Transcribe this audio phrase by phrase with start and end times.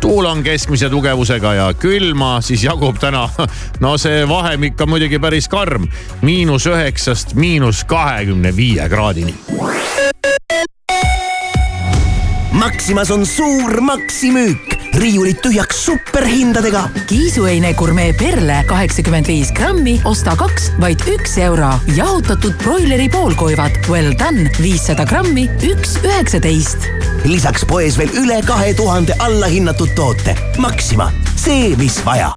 [0.00, 3.28] tuul on keskmise tugevusega ja külma siis jagub täna.
[3.84, 5.88] no see vahemik on muidugi päris karm,
[6.22, 9.34] miinus üheksast miinus kahekümne viie kraadini.
[12.56, 16.88] Maximas on suur maksimüük riiulid tühjaks superhindadega.
[17.06, 21.70] kiisuheine gurmee perle kaheksakümmend viis grammi, osta kaks, vaid üks euro.
[21.96, 26.88] jahutatud broileri poolkoivad Well done viissada grammi, üks üheksateist.
[27.24, 30.36] lisaks poes veel üle kahe tuhande allahinnatud toote.
[30.58, 32.32] Maxima, see, mis vaja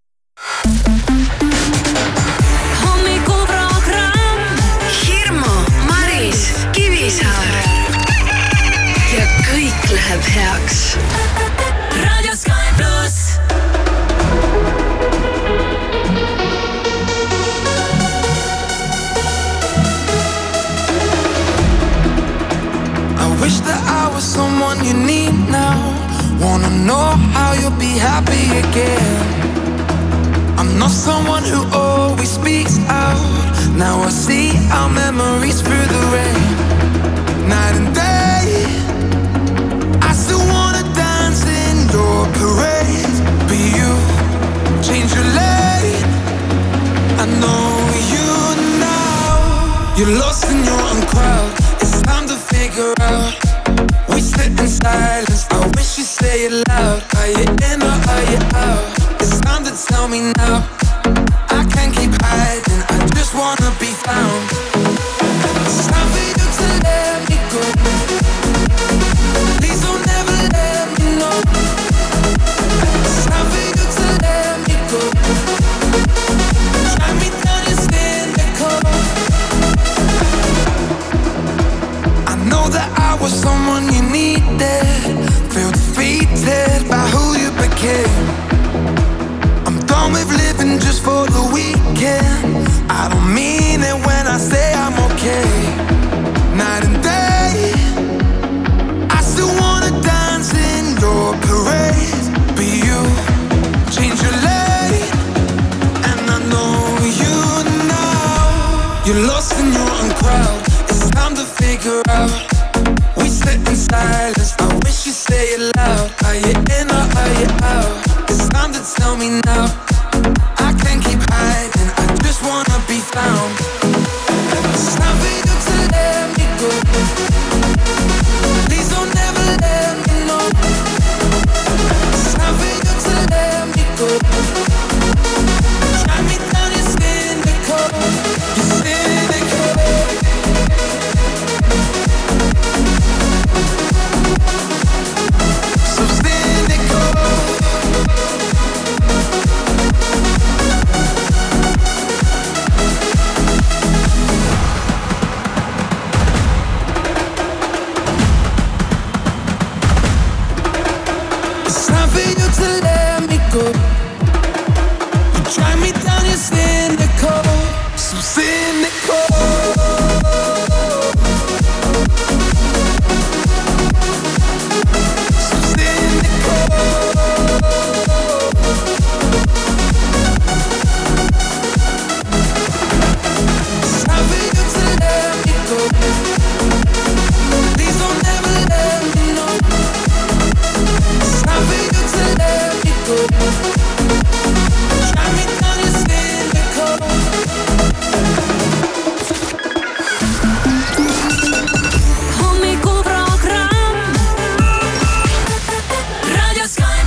[2.84, 4.62] hommikuprogramm
[4.99, 5.55] Hirmu,
[5.88, 6.45] Maris,
[6.76, 7.55] Kivisaar
[9.16, 10.84] ja kõik läheb heaks
[23.49, 25.80] wish that I was someone you need now.
[26.44, 29.16] Wanna know how you'll be happy again.
[30.59, 33.22] I'm not someone who always speaks out.
[33.83, 36.44] Now I see our memories through the rain.
[37.53, 38.47] Night and day.
[40.09, 43.16] I still wanna dance in your parade.
[43.47, 43.92] But you
[44.88, 46.05] change your lane.
[47.23, 47.66] I know
[48.14, 48.30] you
[48.89, 49.31] now.
[49.97, 51.58] You're lost in your own crowd.
[52.80, 53.33] Figure.
[54.08, 55.45] We sit in silence.
[55.52, 57.03] I wish you say it loud.
[57.17, 59.21] Are you in or are you out?
[59.21, 60.66] It's time to tell me now.
[61.49, 62.81] I can't keep hiding.
[62.89, 64.58] I just wanna be found.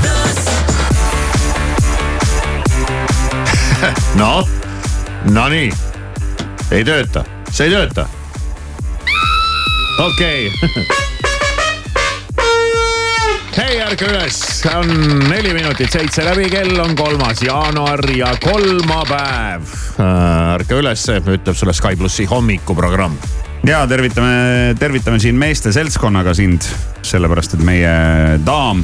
[0.02, 0.44] Pluss.
[4.20, 4.48] noh,
[5.30, 5.72] nonii,
[6.70, 8.08] ei tööta, see ei tööta.
[9.98, 10.84] okei okay.
[13.92, 14.36] ärka üles,
[14.72, 14.88] on
[15.28, 19.66] neli minutit seitse läbi, kell on kolmas jaanuar ja kolmapäev.
[20.54, 23.18] ärka ülesse, ütleb sulle Sky plussi hommikuprogramm.
[23.68, 26.64] ja tervitame, tervitame siin meeste seltskonnaga sind,
[27.04, 27.92] sellepärast et meie
[28.46, 28.80] daam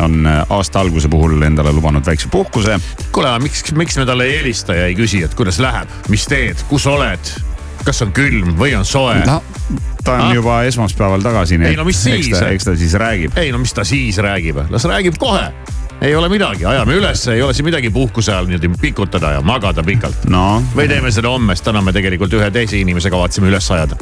[0.00, 2.80] on aasta alguse puhul endale lubanud väikse puhkuse.
[3.12, 6.24] kuule, aga miks, miks me talle ei helista ja ei küsi, et kuidas läheb, mis
[6.24, 7.34] teed, kus oled,
[7.84, 9.20] kas on külm või on soe?
[9.28, 9.42] no
[10.08, 10.34] ta on Ah?
[10.34, 12.38] juba esmaspäeval tagasi, nii Ei no mis eks siis?
[12.38, 13.36] ta, eks ta siis räägib.
[13.38, 15.52] ei no mis ta siis räägib, las räägib kohe.
[16.00, 19.82] ei ole midagi, ajame ülesse, ei ole siin midagi puhkuse ajal niimoodi pikutada ja magada
[19.82, 20.24] pikalt.
[20.30, 23.96] no, või teeme seda homme, sest täna me tegelikult ühe teise inimese kavatseme üles ajada.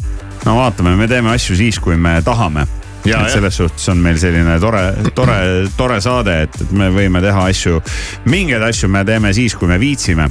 [0.45, 2.67] no vaatame, me teeme asju siis, kui me tahame
[3.05, 4.81] Ja, et selles suhtes on meil selline tore,
[5.15, 5.37] tore,
[5.77, 7.81] tore saade, et, et me võime teha asju.
[8.27, 10.29] mingeid asju me teeme siis, kui me viitsime.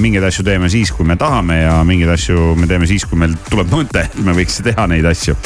[0.00, 3.36] mingeid asju teeme siis, kui me tahame ja mingeid asju me teeme siis, kui meil
[3.50, 5.36] tuleb mõte, et me võiks teha neid asju.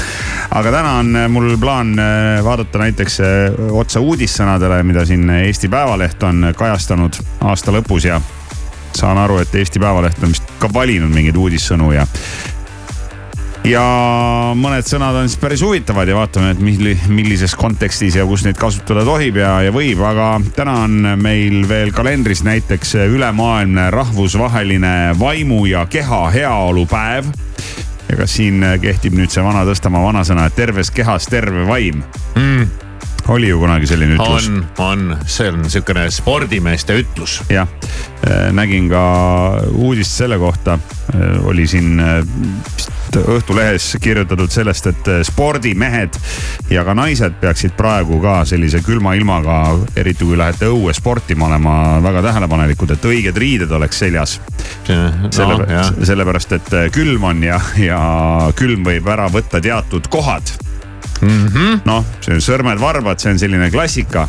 [0.51, 6.23] aga täna on mul plaan äh, vaadata näiteks äh, otsa uudissõnadele, mida siin Eesti Päevaleht
[6.23, 8.21] on kajastanud aasta lõpus ja
[8.95, 12.07] saan aru, et Eesti Päevaleht on vist ka valinud mingeid uudissõnu ja
[13.69, 13.85] ja
[14.59, 18.59] mõned sõnad on siis päris huvitavad ja vaatame, et milli, millises kontekstis ja kus neid
[18.61, 25.65] kasutada tohib ja, ja võib, aga täna on meil veel kalendris näiteks ülemaailmne rahvusvaheline vaimu
[25.71, 27.33] ja keha heaolupäev.
[28.09, 32.03] ja kas siin kehtib nüüd see vana Tõstamaa vanasõna, et terves kehas terve vaim
[32.35, 32.84] mm.?
[33.29, 34.49] Oli ju kunagi selline ütlus.
[34.49, 37.41] on, on, see on sihukene spordimeeste ütlus.
[37.53, 37.69] jah,
[38.53, 39.05] nägin ka
[39.73, 40.79] uudist selle kohta,
[41.49, 41.97] oli siin
[43.15, 46.17] vist Õhtulehes kirjutatud sellest, et spordimehed
[46.71, 49.61] ja ka naised peaksid praegu ka sellise külma ilmaga,
[49.97, 54.41] eriti kui lähete õue sportima, olema väga tähelepanelikud, et õiged riided oleks seljas.
[54.89, 58.01] No, sellepärast, sellepärast, et külm on ja, ja
[58.59, 60.57] külm võib ära võtta teatud kohad
[61.21, 61.85] mm -hmm..
[61.85, 64.29] noh, see sõrmed-varbad, see on selline klassika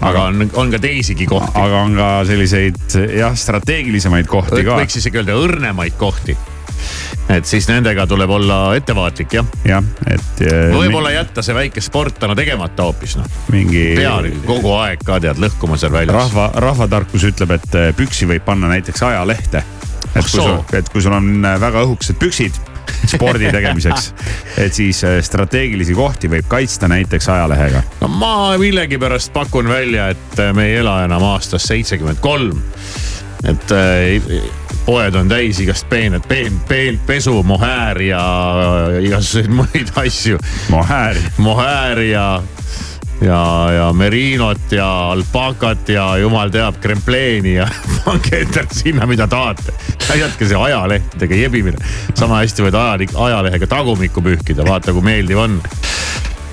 [0.00, 1.54] aga on, on ka teisigi kohti.
[1.58, 4.78] aga on ka selliseid jah, strateegilisemaid kohti ka.
[4.78, 6.36] võiks isegi öelda õrnemaid kohti
[7.28, 9.48] et siis nendega tuleb olla ettevaatlik jah.
[9.66, 10.44] jah, et.
[10.72, 13.26] võib-olla jätta see väike sportlane tegemata hoopis noh.
[13.52, 13.84] mingi.
[13.98, 16.16] peal kogu aeg ka tead lõhkuma seal väljas.
[16.16, 19.64] rahva, rahvatarkus ütleb, et püksi võib panna näiteks ajalehte.
[20.14, 21.30] et kui sul, et kui sul on
[21.60, 22.62] väga õhukesed püksid
[23.06, 24.12] spordi tegemiseks.
[24.58, 27.82] et siis strateegilisi kohti võib kaitsta näiteks ajalehega.
[28.00, 32.62] no ma millegipärast pakun välja, et me ei ela enam aastas seitsekümmend kolm.
[33.44, 34.42] et äh,
[34.88, 38.22] poed on täis igast peened, peen, peen, pesu, mohäär ja
[39.00, 40.38] igasuguseid muid asju.
[40.68, 41.22] mohääri.
[41.36, 42.42] mohääri ja
[43.20, 47.68] ja, ja merinot ja alpakat ja jumal teab krempleeni ja
[48.04, 49.74] pange endale sinna, mida tahate.
[50.08, 51.78] näidake see ajalehtedega jebimine.
[52.14, 55.60] sama hästi võid ajalik, ajalehega tagumikku pühkida, vaata kui meeldiv on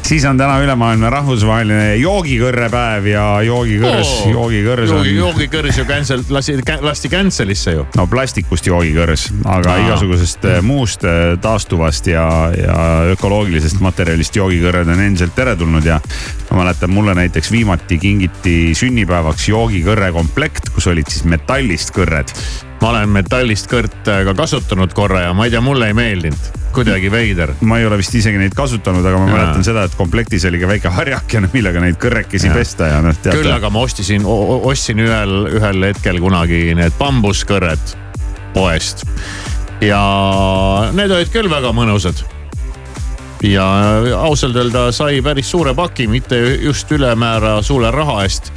[0.06, 5.08] siis on täna ülemaailmne rahvusvaheline joogikõrrepäev ja joogikõrs oh,, joogikõrs on.
[5.10, 7.86] joogikõrs ju cancel, lasti, lasti cancel'isse ju.
[7.98, 9.86] no plastikust joogikõrs, aga Aa.
[9.88, 12.78] igasugusest eh, muust eh, taastuvast ja, ja
[13.16, 15.98] ökoloogilisest materjalist joogikõrred on endiselt teretulnud ja.
[16.52, 22.36] ma mäletan, mulle näiteks viimati kingiti sünnipäevaks joogikõrre komplekt, kus olid siis metallist kõrred
[22.82, 26.65] ma olen metallist kõrt äh, ka kasutanud korra ja ma ei tea, mulle ei meeldinud
[26.76, 27.54] kuidagi veider.
[27.62, 29.34] ma ei ole vist isegi neid kasutanud, aga ma ja.
[29.38, 32.56] mäletan seda, et komplektis oli ka väike harjakene, millega neid kõrrekesi ja.
[32.56, 33.18] pesta ja noh.
[33.26, 37.96] küll aga ma ostisin, ostsin ühel, ühel hetkel kunagi need bambuskõrred
[38.56, 39.06] poest.
[39.84, 40.02] ja
[40.96, 42.26] need olid küll väga mõnusad.
[43.46, 43.66] ja
[44.20, 48.52] ausalt öelda sai päris suure paki, mitte just ülemäära suure raha eest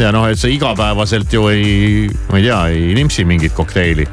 [0.00, 4.08] ja noh, et sa igapäevaselt ju ei, ma ei tea, ei nimpsi mingit kokteili.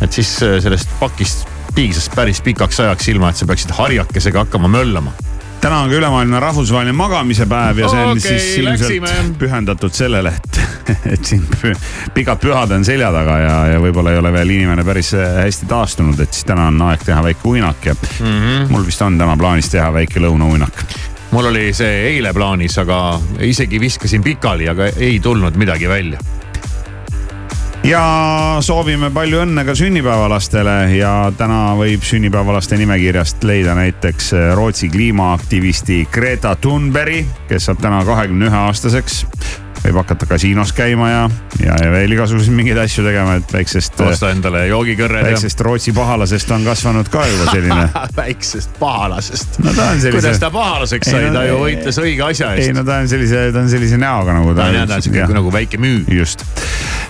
[0.00, 5.12] et siis sellest pakist piisas päris pikaks ajaks, ilma et sa peaksid harjakesega hakkama möllama.
[5.60, 10.30] Täna on ka ülemaailmne rahvusvaheline magamise päev ja see on okay, siis ilmselt pühendatud sellele,
[10.38, 10.60] et,
[11.14, 11.42] et siin
[12.14, 15.66] pikad pühad on selja taga ja, ja võib-olla ei ole veel inimene päris äh, hästi
[15.66, 18.70] taastunud, et siis täna on aeg teha väike uinak ja mm -hmm.
[18.70, 20.84] mul vist on täna plaanis teha väike lõunauinak.
[21.30, 26.18] Mul oli see eile plaanis, aga isegi viskasin pikali, aga ei tulnud midagi välja
[27.88, 36.02] ja soovime palju õnne ka sünnipäevalastele ja täna võib sünnipäevalaste nimekirjast leida näiteks Rootsi kliimaaktivisti
[36.12, 39.22] Greta Thunberg, kes saab täna kahekümne ühe aastaseks
[39.84, 41.22] võib hakata kasiinos käima ja,
[41.62, 44.00] ja, ja veel igasuguseid mingeid asju tegema, et väiksest.
[44.04, 45.30] osta endale joogikõrred.
[45.30, 47.88] väiksest Rootsi pahalasest on kasvanud ka juba selline
[48.20, 49.72] väiksest pahalasest no,.
[49.72, 50.14] Sellise...
[50.16, 52.68] kuidas ta pahalaseks sai, ta ju võitles õige asja eest.
[52.68, 54.66] ei no ta on sellise, ta on sellise näoga nagu ta.
[54.66, 56.04] ta on, ta on sihuke nagu väike müü.
[56.18, 56.44] just.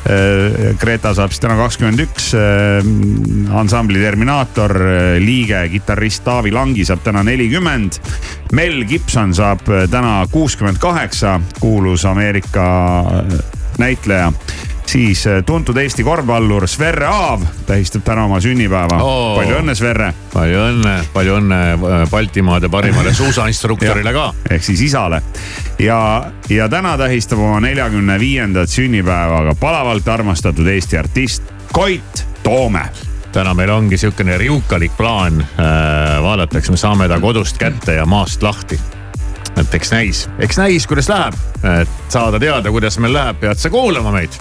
[0.08, 6.86] Äh, Greta saab siis täna kakskümmend üks, äh, ansambli Terminaator äh, liige, kitarrist Taavi Langi
[6.88, 8.00] saab täna nelikümmend.
[8.52, 12.64] Mel Gibson saab täna kuuskümmend kaheksa, kuulus Ameerika
[13.78, 14.32] näitleja
[14.88, 19.36] siis äh, tuntud Eesti korvpallur Sverre Aav tähistab täna oma sünnipäeva oh,.
[19.36, 20.12] palju õnne, Sverre.
[20.32, 24.30] palju õnne, palju õnne äh, Baltimaade parimale suusainstruktorile ka.
[24.50, 25.20] ehk siis isale.
[25.78, 26.00] ja,
[26.48, 32.88] ja täna tähistab oma neljakümne viiendat sünnipäeva ka palavalt armastatud Eesti artist Koit Toome
[33.32, 38.06] täna meil ongi sihukene riukalik plaan äh, vaadata, eks me saame ta kodust kätte ja
[38.06, 38.78] maast lahti
[39.58, 41.34] et eks näis, eks näis, kuidas läheb.
[41.80, 44.34] et saada teada, kuidas meil läheb, pead sa kuulama meid.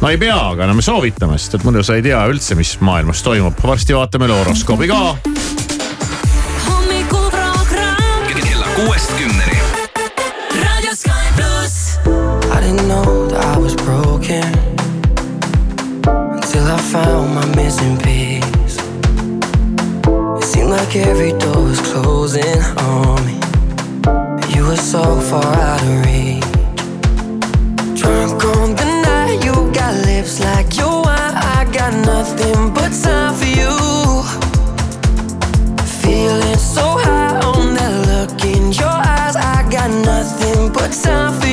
[0.00, 2.76] no ei pea, aga no me soovitame, sest et muidu sa ei tea üldse, mis
[2.84, 3.56] maailmas toimub.
[3.64, 5.02] varsti vaatame horoskoobi ka
[8.80, 9.58] kuuest kümneni.
[12.52, 14.69] I didn't know that I was broken
[16.52, 18.76] until I found my missing piece.
[20.38, 23.38] It seemed like every door was closing on me.
[24.52, 26.42] You were so far out of reach.
[28.00, 31.36] Drunk on the night, you got lips like your wine.
[31.56, 33.74] I got nothing but time for you.
[36.02, 39.36] Feeling so high on that look in your eyes.
[39.36, 41.49] I got nothing but time for you.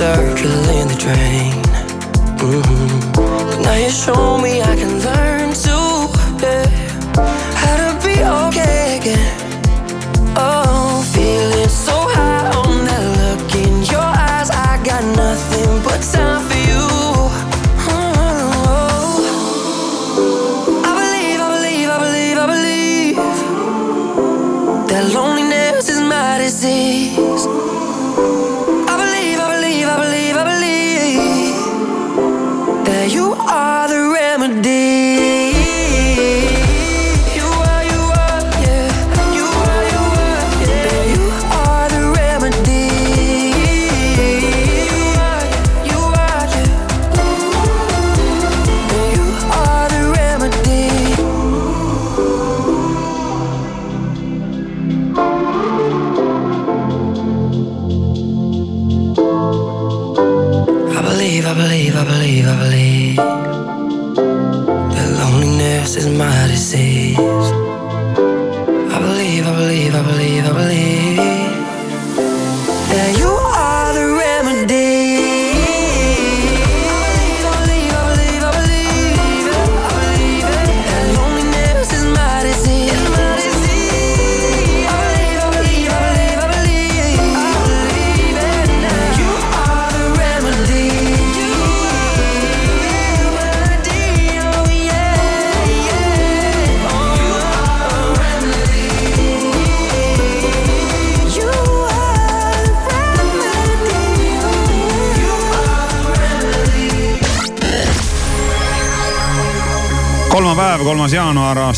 [0.00, 1.60] Circling the drain.
[2.38, 3.12] Mhm.
[3.12, 4.29] But now you show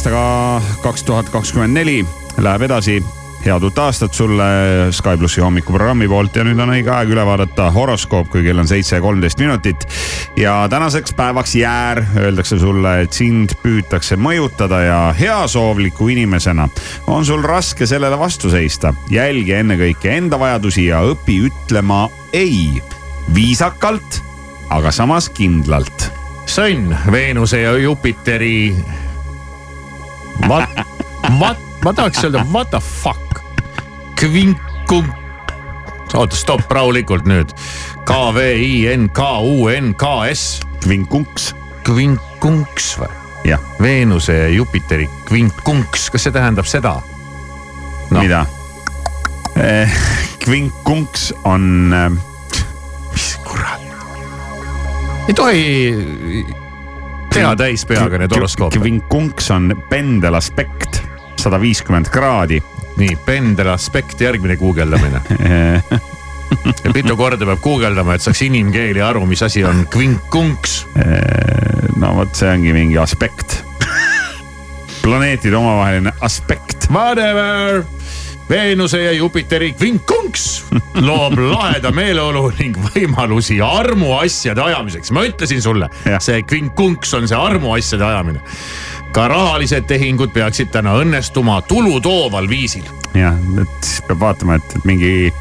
[0.03, 2.01] aastaga kaks tuhat kakskümmend neli
[2.43, 2.97] läheb edasi
[3.45, 4.47] head uut aastat sulle
[4.91, 8.67] Sky plussi hommikuprogrammi poolt ja nüüd on õige aeg üle vaadata horoskoop, kui kell on
[8.67, 9.87] seitse ja kolmteist minutit.
[10.37, 16.67] ja tänaseks päevaks jäär öeldakse sulle, et sind püütakse mõjutada ja heasoovliku inimesena
[17.07, 18.95] on sul raske sellele vastu seista.
[19.11, 22.83] jälgi ennekõike enda vajadusi ja õpi ütlema ei
[23.35, 24.19] viisakalt,
[24.71, 26.11] aga samas kindlalt
[26.53, 28.75] sõnn Veenuse ja Jupiteri.
[30.49, 30.69] What,
[31.39, 33.41] what, ma tahaks öelda what the fuck.
[34.21, 35.11] Kvinkunk.
[36.15, 37.55] oota, stopp rahulikult nüüd.
[38.05, 40.61] K V I N K U N K S.
[40.89, 41.53] vinkunks,
[41.87, 43.23] Kvinkunks või?
[43.45, 46.97] jah Veenuse ja Jupiteri kvinkunks, kas see tähendab seda?
[48.11, 48.21] no..
[48.21, 48.45] mida?
[50.43, 52.11] kvinkunks on äh,
[53.13, 53.83] mis kurat.
[55.29, 56.47] ei tohi
[57.33, 58.79] teha täis peaga neid horoskoope.
[58.79, 61.03] kvinkunks on pendelaspekt,
[61.41, 62.63] sada viiskümmend kraadi.
[62.97, 65.21] nii, pendelaspekt, järgmine guugeldamine.
[66.85, 70.87] ja mitu korda peab guugeldama, et saaks inimkeeli aru, mis asi on kvinkunks.
[71.97, 73.63] no vot, see ongi mingi aspekt.
[75.03, 76.91] planeetide omavaheline aspekt.
[76.93, 77.85] Whatever.
[78.53, 80.65] Veenuse ja Jupiteri kvinkunks
[81.01, 85.11] loob laheda meeleolu ning võimalusi armuasjade ajamiseks.
[85.17, 85.89] ma ütlesin sulle
[86.21, 88.43] see kvinkunks on see armuasjade ajamine.
[89.13, 92.85] ka rahalised tehingud peaksid täna õnnestuma tulu tooval viisil.
[93.17, 95.33] jah, et siis peab vaatama, et, et mingi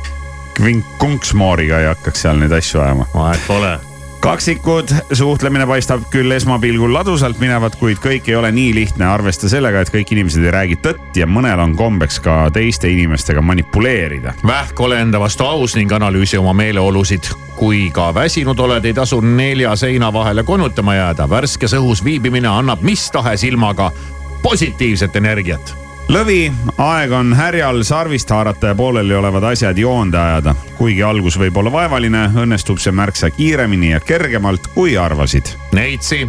[0.56, 3.12] kvinkunksmooriga ei hakkaks seal neid asju ajama.
[3.14, 3.80] vahet pole.
[4.22, 9.06] Kaksikud, suhtlemine paistab küll esmapilgul ladusalt minevat, kuid kõik ei ole nii lihtne.
[9.06, 13.42] arvesta sellega, et kõik inimesed ei räägi tõtt ja mõnel on kombeks ka teiste inimestega
[13.42, 14.34] manipuleerida.
[14.48, 17.34] vähk ole enda vastu aus ning analüüsi oma meeleolusid.
[17.56, 21.30] kui ka väsinud oled, ei tasu nelja seina vahele konutama jääda.
[21.30, 23.92] värskes õhus viibimine annab mis tahes ilmaga
[24.44, 25.81] positiivset energiat
[26.12, 30.56] lõvi, aeg on härjal sarvist haarata ja pooleliolevad asjad joonde ajada.
[30.78, 35.54] kuigi algus võib olla vaevaline, õnnestub see märksa kiiremini ja kergemalt, kui arvasid.
[35.72, 36.28] Neitsi,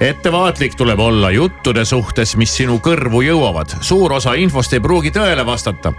[0.00, 3.74] ettevaatlik tuleb olla juttude suhtes, mis sinu kõrvu jõuavad.
[3.80, 5.92] suur osa infost ei pruugi tõele vastata.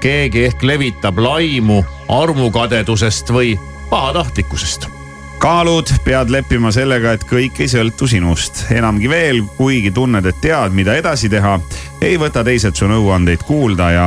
[0.00, 3.58] keegi ehk levitab laimu armukadedusest või
[3.90, 5.03] pahatahtlikkusest
[5.44, 8.62] kaalud, pead leppima sellega, et kõik ei sõltu sinust.
[8.72, 11.58] enamgi veel, kuigi tunned, et tead, mida edasi teha,
[12.00, 14.06] ei võta teised su nõuandeid kuulda ja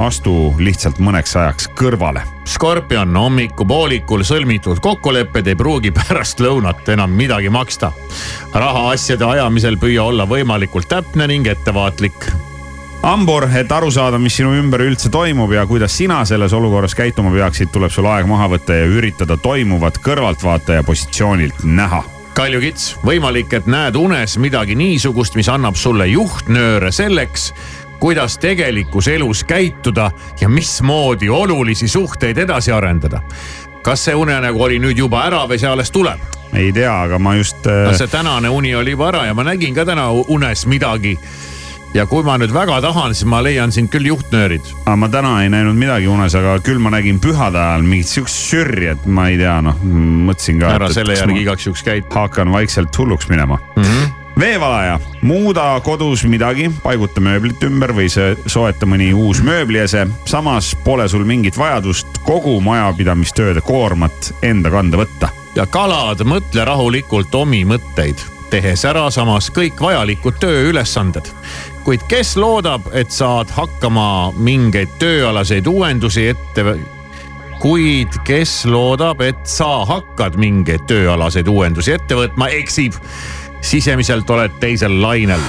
[0.00, 2.22] astu lihtsalt mõneks ajaks kõrvale.
[2.48, 7.92] Skorpion hommikupoolikul sõlmitud kokkulepped ei pruugi pärast lõunat enam midagi maksta.
[8.54, 12.32] rahaasjade ajamisel püüa olla võimalikult täpne ning ettevaatlik
[13.02, 17.32] hambur, et aru saada, mis sinu ümber üldse toimub ja kuidas sina selles olukorras käituma
[17.34, 22.04] peaksid, tuleb sul aeg maha võtta ja üritada toimuvat kõrvaltvaataja positsioonilt näha
[22.38, 27.48] kaljukits, võimalik, et näed unes midagi niisugust, mis annab sulle juhtnööre selleks,
[27.98, 33.22] kuidas tegelikus elus käituda ja mismoodi olulisi suhteid edasi arendada.
[33.82, 36.20] kas see unenägu oli nüüd juba ära või see alles tuleb?
[36.54, 37.66] ei tea, aga ma just.
[37.66, 41.18] no see tänane uni oli juba ära ja ma nägin ka täna unes midagi
[41.94, 44.64] ja kui ma nüüd väga tahan, siis ma leian sind küll juhtnöörid.
[44.84, 48.44] aga ma täna ei näinud midagi unes, aga küll ma nägin pühade ajal mingit siukest
[48.50, 49.80] sürri, et ma ei tea, noh
[50.28, 50.76] mõtlesin ka.
[50.78, 52.08] ära selle järgi igaks juhuks käid.
[52.14, 53.82] hakkan vaikselt hulluks minema mm.
[53.82, 60.06] -hmm veevalaja, muuda kodus midagi, paiguta mööblit ümber või soeta mõni uus mööbliese.
[60.30, 65.28] samas pole sul mingit vajadust kogu majapidamistööde koormat enda kanda võtta.
[65.56, 71.28] ja kalad, mõtle rahulikult omi mõtteid tehes ära samas kõik vajalikud tööülesanded.
[71.88, 76.60] Kuid kes loodab, et saad hakkama mingeid tööalaseid uuendusi ette
[77.62, 83.00] kuid kes loodab, et sa hakkad mingeid tööalaseid uuendusi ette võtma, eksib.
[83.64, 85.40] sisemiselt oled teisel lainel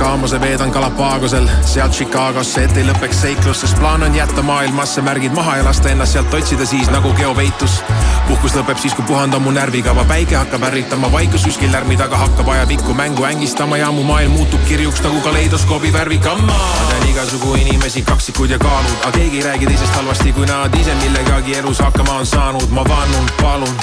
[0.00, 5.34] kaamuse veedan Galapagosel, sealt Chicagosse, et ei lõpeks seiklus, sest plaan on jätta maailmasse märgid
[5.36, 7.82] maha ja lasta ennast sealt otsida siis nagu geopeitus.
[8.28, 12.48] puhkus lõpeb siis, kui puhandan mu närvikava, päike hakkab ärritama, vaikus kuskil lärmi taga hakkab
[12.48, 16.56] ajapikku mängu ängistama ja mu maailm muutub kirjuks nagu kaleidoskoobi värvikamma.
[16.56, 20.74] ma tean igasugu inimesi, kaksikud ja kaalud, aga keegi ei räägi teisest halvasti, kui nad
[20.74, 22.70] ise millegagi elus hakkama on saanud.
[22.70, 23.76] ma vannun, palun,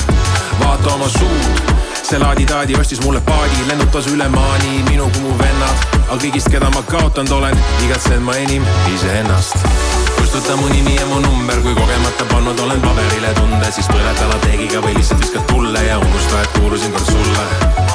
[0.60, 1.62] vaata oma suud
[2.10, 5.86] see laadi-taadi ostis mulle paadi, lennutas üle maani, minu kui mu vennad.
[6.08, 9.70] aga kõigist, keda ma kaotanud olen, igatsen ma enim iseennast.
[10.18, 14.82] kustuta mu nimi ja mu number, kui kogemata pannud olen paberile tunde, siis põleta lateegiga
[14.82, 17.86] või lihtsalt viskad tulle ja unusta, et kuulusin kord sulle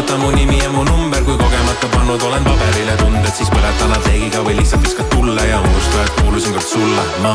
[0.00, 4.40] kustuta mu nimi ja mu number, kui kogemata pannud olen paberile tunded, siis põleta lateegiga
[4.46, 7.34] või lihtsalt viskad tulle ja unusta, et kuulusin kord sulle, ma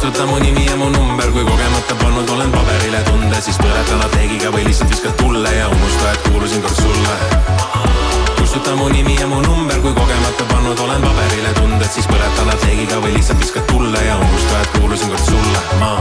[0.00, 4.48] kustuta mu nimi ja mu number, kui kogemata pannud olen paberile tunde, siis põleta lateegiga
[4.48, 7.16] või lihtsalt viskad tulle ja unusta, et kuulusin kord sulle.
[8.38, 12.96] kustuta mu nimi ja mu number, kui kogemata pannud olen paberile tunded, siis põleta lateegiga
[13.04, 15.92] või lihtsalt viskad tulle ja unusta, et kuulusin kord sulle, ma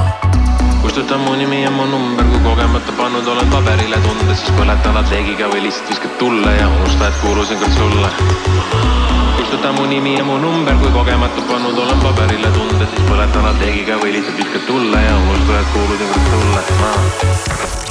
[0.81, 5.51] kustuta mu nimi ja mu number, kui kogemata pannud olen paberile tunded, siis põleta lateegiga
[5.51, 10.37] või lihtsalt viskad tulle ja unusta, et kuulusin kord sulle kustuta mu nimi ja mu
[10.37, 15.17] number, kui kogemata pannud olen paberile tunde, siis põletan apteegiga või lihtsalt viskad tulle ja
[15.25, 17.88] unusta, et kuulusin kord sulle ma.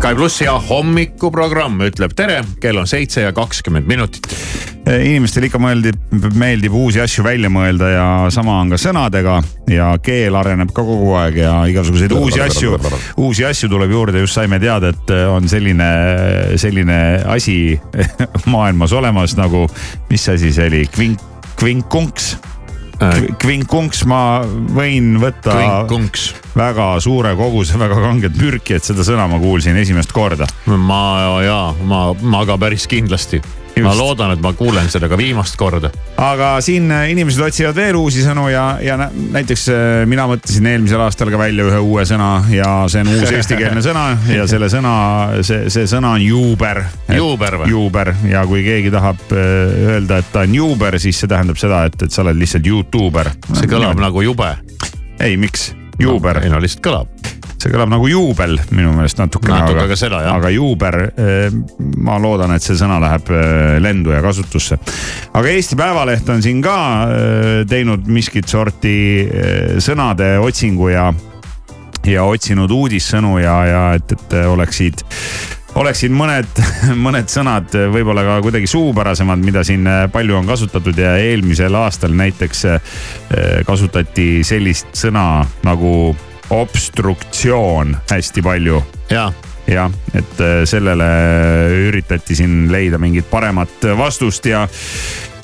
[0.00, 4.26] Sky pluss ja hommikuprogramm ütleb tere, kell on seitse ja kakskümmend minutit.
[4.90, 5.98] inimestele ikka meeldib,
[6.40, 9.36] meeldib uusi asju välja mõelda ja sama on ka sõnadega
[9.70, 12.78] ja keel areneb ka kogu aeg ja igasuguseid uusi asju,
[13.20, 14.24] uusi asju tuleb juurde.
[14.24, 15.90] just saime teada, et on selline,
[16.56, 17.78] selline asi
[18.54, 19.66] maailmas olemas nagu,
[20.10, 21.20] mis asi see oli, kvink,
[21.60, 22.36] kvinkunks
[23.40, 26.26] kvinkunks ma võin võtta Kvinkunks.
[26.56, 30.48] väga suure koguse väga kanget mürki, et seda sõna ma kuulsin esimest korda.
[30.68, 33.40] ma jaa, ma, ma ka päris kindlasti.
[33.80, 35.90] Ma loodan, et ma kuulen seda ka viimast korda.
[36.20, 40.66] aga siin äh, inimesed otsivad veel uusi sõnu ja, ja nä- näiteks äh, mina mõtlesin
[40.72, 44.68] eelmisel aastal ka välja ühe uue sõna ja see on uus eestikeelne sõna ja selle
[44.72, 44.94] sõna,
[45.46, 46.82] see, see sõna on juuber.
[47.16, 47.70] Juuber või?
[47.72, 51.84] juuber ja kui keegi tahab äh, öelda, et ta on juuber, siis see tähendab seda,
[51.88, 53.32] et, et sa oled lihtsalt Youtuber.
[53.54, 54.54] see kõlab nagu jube.
[55.20, 55.70] ei, miks?
[56.00, 57.49] juuber ei no lihtsalt kõlab.
[57.60, 59.58] See kõlab nagu juubel minu meelest natukene.
[59.60, 60.38] Natuke ka seda, jah.
[60.40, 60.98] aga juuber,
[62.00, 64.78] ma loodan, et see sõna läheb eh, lendu ja kasutusse.
[65.36, 68.96] aga Eesti Päevaleht on siin ka eh, teinud miskit sorti
[69.26, 71.10] eh, sõnade otsingu ja,
[72.08, 75.04] ja otsinud uudissõnu ja, ja et, et oleksid
[75.78, 76.62] oleksid mõned,
[77.06, 82.64] mõned sõnad võib-olla ka kuidagi suupärasemad, mida siin palju on kasutatud ja eelmisel aastal näiteks
[82.72, 82.96] eh,
[83.68, 86.16] kasutati sellist sõna nagu
[86.50, 87.96] obstruktsioon.
[88.10, 88.82] Hästi palju.
[89.10, 89.32] Jaa.
[89.70, 91.06] Jah, et eh, sellele
[91.90, 94.64] üritati siin leida mingit paremat vastust ja,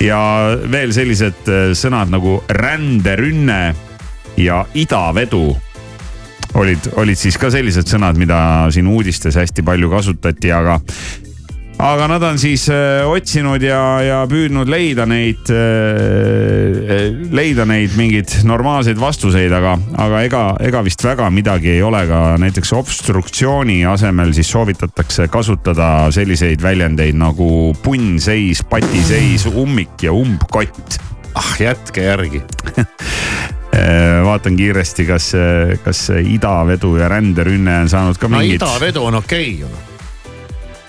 [0.02, 0.20] ja
[0.72, 3.60] veel sellised eh, sõnad nagu ränderünne
[4.40, 5.44] ja idavedu.
[6.56, 8.38] Olid, olid siis ka sellised sõnad, mida
[8.74, 10.80] siin uudistes hästi palju kasutati, aga
[11.78, 18.32] aga nad on siis äh, otsinud ja, ja püüdnud leida neid äh,, leida neid mingeid
[18.48, 24.32] normaalseid vastuseid, aga, aga ega, ega vist väga midagi ei ole ka näiteks obstruktsiooni asemel
[24.36, 27.50] siis soovitatakse kasutada selliseid väljendeid nagu
[27.84, 31.00] punnseis, patiseis, ummik ja umbkott
[31.36, 32.42] ah jätke järgi.
[33.76, 35.26] Äh, vaatan kiiresti, kas,
[35.84, 38.56] kas idavedu ja ränderünne on saanud ka no mingit.
[38.56, 39.85] idavedu on okei okay, ju noh.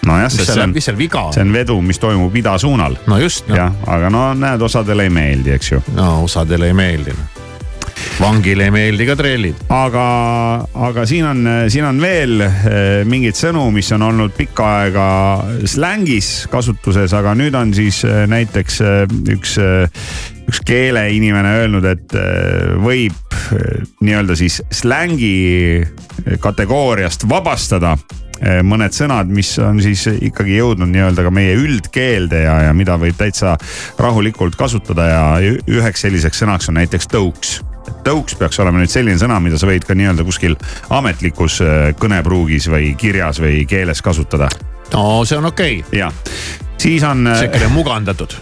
[0.06, 1.50] Nojah, sest see on, mis seal viga see on?
[1.52, 2.98] on vedu, mis toimub ida suunal.
[3.08, 5.82] no just noh, jah, aga no näed, osadele ei meeldi, eks ju.
[5.98, 7.34] no osadele ei meeldi noh.
[8.22, 9.66] vangile ei meeldi ka trellid.
[9.74, 10.06] aga,
[10.90, 15.10] aga siin on, siin on veel eh, mingeid sõnu, mis on olnud pikka aega
[15.66, 19.04] slängis kasutuses, aga nüüd on siis eh, näiteks eh,
[19.38, 19.58] üks,
[20.48, 23.16] üks keeleinimene öelnud, et eh, võib
[23.52, 25.84] eh, nii-öelda siis slängi
[26.44, 27.94] kategooriast vabastada
[28.40, 32.96] eh, mõned sõnad, mis on siis ikkagi jõudnud nii-öelda ka meie üldkeelde ja, ja mida
[33.02, 33.58] võib täitsa
[34.00, 35.24] rahulikult kasutada ja
[35.68, 37.58] üheks selliseks sõnaks on näiteks tõuks
[38.08, 40.58] tõuks peaks olema nüüd selline sõna, mida sa võid ka nii-öelda kuskil
[40.96, 41.62] ametlikus
[42.00, 44.48] kõnepruugis või kirjas või keeles kasutada.
[44.94, 46.12] no see on okei okay., ja
[46.80, 47.28] siis on.
[47.40, 48.36] siukene mugandatud.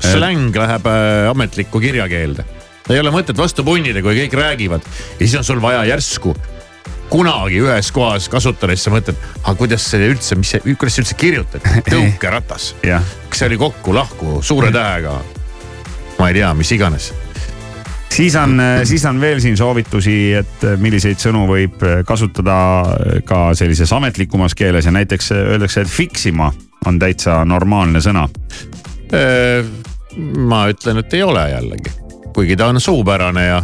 [0.00, 2.44] Släng läheb äh, ametlikku kirjakeelde.
[2.90, 6.34] ei ole mõtet vastu punnida, kui kõik räägivad ja siis on sul vaja järsku
[7.12, 11.04] kunagi ühes kohas kasutada, siis sa mõtled, aga kuidas see üldse, mis see, kuidas see
[11.04, 12.72] üldse kirjutati, tõukeratas.
[12.80, 15.18] kas see oli kokku-lahku suure tähega?
[16.18, 17.10] ma ei tea, mis iganes.
[18.12, 18.56] siis on,
[18.88, 22.56] siis on veel siin soovitusi, et milliseid sõnu võib kasutada
[23.28, 26.52] ka sellises ametlikumas keeles ja näiteks öeldakse, et fix ima
[26.86, 28.26] on täitsa normaalne sõna.
[30.36, 31.92] Ma ütlen, et ei ole jällegi,
[32.34, 33.62] kuigi ta on suupärane ja,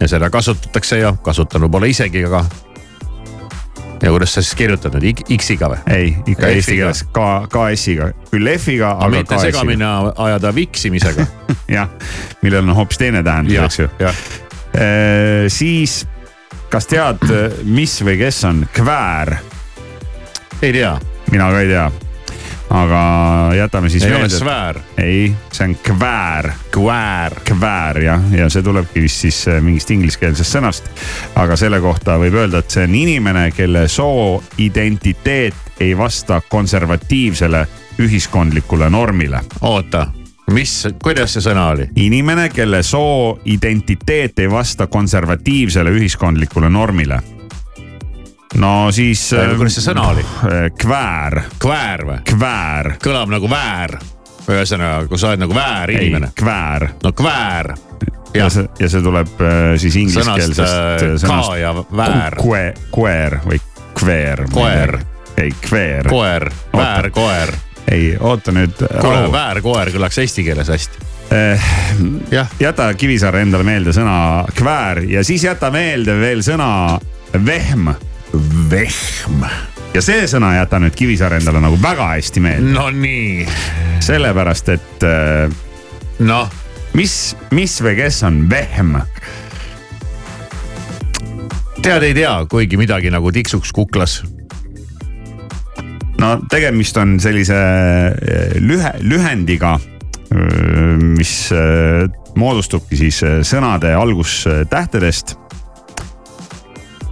[0.00, 2.44] ja seda kasutatakse ja kasutanud pole isegi, aga.
[4.02, 5.80] ja kuidas sa siis kirjutad nüüd X-iga või?
[5.90, 11.26] ei, ikka eesti keeles ka, KS-iga, küll F-iga, aga aga mitte segamini ajada viksimisega.
[11.78, 11.90] jah,
[12.42, 13.90] millel on hoopis teine tähendus, eks ju.
[14.02, 14.24] jah,
[15.50, 16.00] siis,
[16.70, 17.24] kas tead,
[17.66, 19.38] mis või kes on kväär?
[20.62, 20.98] ei tea,
[21.30, 21.90] mina ka ei tea.
[22.70, 23.02] Aga
[23.56, 24.36] jätame siis ei ole meelde.
[24.36, 26.50] sfäär, ei, see on kväär.
[26.74, 27.34] kväär.
[27.44, 30.90] kväär jah, ja see tulebki vist siis äh, mingist ingliskeelsest sõnast.
[31.34, 37.66] aga selle kohta võib öelda, et see on inimene, kelle sooidentiteet ei vasta konservatiivsele
[37.98, 39.40] ühiskondlikule normile.
[39.60, 40.06] oota,
[40.52, 41.88] mis, kuidas see sõna oli?
[41.96, 47.22] inimene, kelle sooidentiteet ei vasta konservatiivsele ühiskondlikule normile.
[48.54, 49.30] No siis.
[49.56, 50.24] kuidas see sõna oli?
[50.80, 52.20] kväär, kväär või?
[52.28, 52.94] kväär.
[53.02, 53.98] kõlab nagu väär.
[54.48, 56.32] ühesõnaga, kui sa oled nagu väärinimene.
[56.38, 56.88] kväär.
[57.04, 57.74] no kväär.
[58.34, 62.38] ja jah, see, ja see tuleb äh, siis ingliskeelsest Sõnast, äh, ka ja väär.
[62.40, 62.62] Kue,
[62.94, 63.60] koer või
[63.98, 64.44] kveer.
[64.52, 64.98] Koer.
[65.36, 66.08] ei, kveer.
[66.08, 67.52] koer, väärkoer.
[67.90, 68.80] ei, oota nüüd.
[69.00, 71.06] kuule, väärkoer kõlaks eesti keeles hästi.
[72.32, 76.70] jah, jäta Kivisaare endale meelde sõna kväär ja siis jäta meelde veel sõna
[77.44, 77.90] vehm.
[78.70, 79.44] Vehm.
[79.94, 83.46] ja see sõna ei jäta nüüd Kivisaar endale nagu väga hästi meelde, no nii,
[84.04, 85.48] sellepärast et äh,
[86.24, 86.50] noh,
[86.98, 88.98] mis, mis või kes on vehm?
[91.82, 94.20] tead ei tea, kuigi midagi nagu tiksuks kuklas.
[96.20, 99.78] no tegemist on sellise äh, lühe, lühendiga,
[101.00, 102.04] mis äh,
[102.38, 105.38] moodustubki siis sõnade algustähtedest.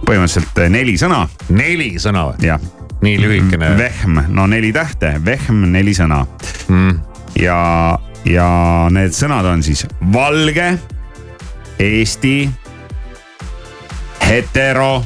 [0.05, 2.47] Põhimõtteliselt äh, neli sõna, neli sõna või?
[2.49, 2.61] jah.
[3.01, 3.73] nii lühikene.
[3.77, 6.25] vehm, no neli tähte, vehm, neli sõna
[6.67, 6.97] Mm.
[7.39, 7.57] ja,
[8.27, 8.47] ja
[8.91, 10.73] need sõnad on siis valge,
[11.79, 12.49] Eesti,
[14.27, 15.03] hetero,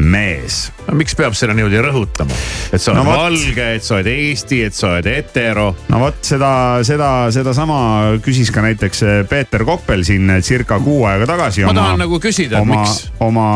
[0.00, 2.34] mees miks peab seda niimoodi rõhutama,
[2.72, 3.20] et sa oled No no, vot.
[3.22, 5.68] valge, et sa oled Eesti, et sa oled hetero.
[5.88, 6.52] no vot seda,
[6.86, 7.78] seda, sedasama
[8.24, 11.64] küsis ka näiteks eh, Peeter Koppel siin circa kuu aega tagasi.
[11.68, 13.46] ma tahan nagu küsida, oma miks,, oma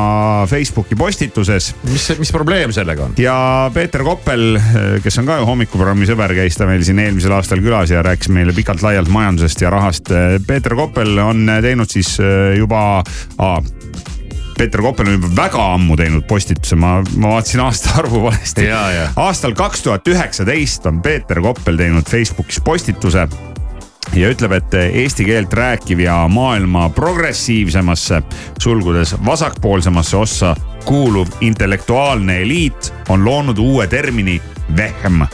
[0.51, 3.17] Facebooki postituses mis, mis probleem sellega on?
[3.21, 3.37] ja
[3.75, 4.59] Peeter Koppel,
[5.05, 8.31] kes on ka ju hommikuprogrammi sõber, käis ta meil siin eelmisel aastal külas ja rääkis
[8.35, 10.13] meile pikalt-laialt majandusest ja rahast.
[10.47, 12.85] Peeter Koppel on teinud siis eh, juba
[13.39, 13.59] ah,
[14.59, 18.69] Peeter Koppel on juba väga ammu teinud postituse, ma, ma vaatasin aastaarvu valesti
[19.17, 23.27] aastal kaks tuhat üheksateist on Peeter Koppel teinud Facebookis postituse
[24.15, 28.23] ja ütleb, et eesti keelt rääkiv ja maailma progressiivsemasse,
[28.59, 34.43] sulgudes vasakpoolsemasse ossa kuuluv intellektuaalne eliit on loonud uue termini
[34.77, 35.25] vehm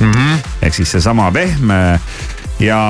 [0.00, 0.12] mm.
[0.12, 0.38] -hmm.
[0.62, 1.70] ehk siis seesama vehm
[2.60, 2.80] ja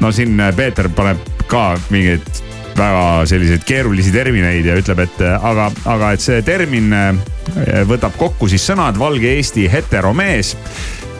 [0.00, 6.12] no siin Peeter paneb ka mingeid väga selliseid keerulisi termineid ja ütleb, et aga, aga
[6.14, 10.54] et see termin eh, võtab kokku siis sõnad valge Eesti heteromees.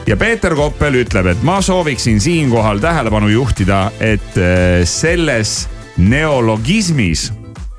[0.04, 5.64] Ja Peeter Koppel ütleb, et ma sooviksin siinkohal tähelepanu juhtida, et eh, selles
[5.96, 7.30] neologismis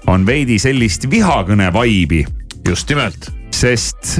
[0.09, 2.23] on veidi sellist vihakõne vaibi,
[2.67, 3.31] just nimelt.
[3.55, 4.19] sest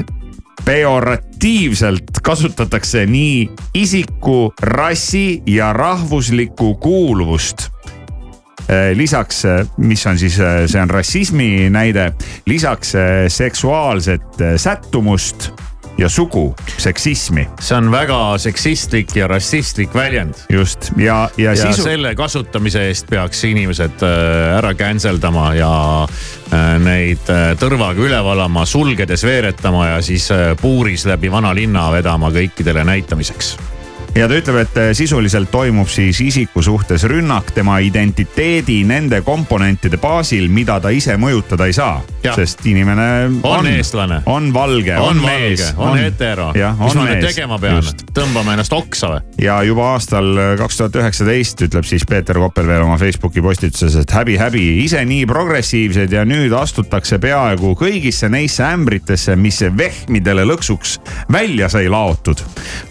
[0.64, 7.68] pejoratiivselt kasutatakse nii isiku, rassi ja rahvuslikku kuuluvust
[8.94, 9.44] lisaks,
[9.76, 12.12] mis on siis, see on rassismi näide,
[12.46, 15.50] lisaks eh, seksuaalset eh, sättumust
[15.98, 20.34] ja sugu, seksismi see on väga seksistlik ja rassistlik väljend.
[20.52, 21.86] just ja, ja, ja sisu.
[21.86, 24.04] selle kasutamise eest peaks inimesed
[24.58, 25.70] ära cancel dama ja
[26.84, 27.24] neid
[27.60, 30.28] tõrvaga üle valama, sulgedes veeretama ja siis
[30.60, 33.56] puuris läbi vanalinna vedama kõikidele näitamiseks.
[34.16, 40.00] Ja ta ütleb, et eh, sisuliselt toimub siis isiku suhtes rünnak tema identiteedi nende komponentide
[40.00, 42.00] baasil, mida ta ise mõjutada ei saa.
[42.26, 43.04] Sest inimene
[43.42, 44.16] on, On eestlane.
[44.26, 48.56] on valge, on on mees, on hetero, jah, mis on ma nüüd tegema pean, tõmbame
[48.56, 49.20] ennast oksa või?
[49.44, 54.14] ja juba aastal kaks tuhat üheksateist ütleb siis Peeter Koppel veel oma Facebooki postituses, et
[54.16, 60.98] häbi-häbi, ise nii progressiivsed ja nüüd astutakse peaaegu kõigisse neisse ämbritesse, mis vehmidele lõksuks
[61.32, 62.42] välja sai laotud.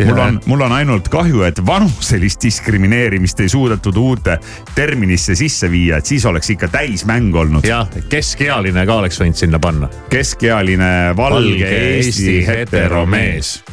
[0.05, 4.35] mul on, mul on ainult kahju, et vanuselist diskrimineerimist ei suudetud uute
[4.75, 7.63] terminisse sisse viia, et siis oleks ikka täismäng olnud.
[7.67, 9.89] jah, keskealine ka oleks võinud sinna panna.
[10.11, 13.63] keskealine valge Eesti heteromees.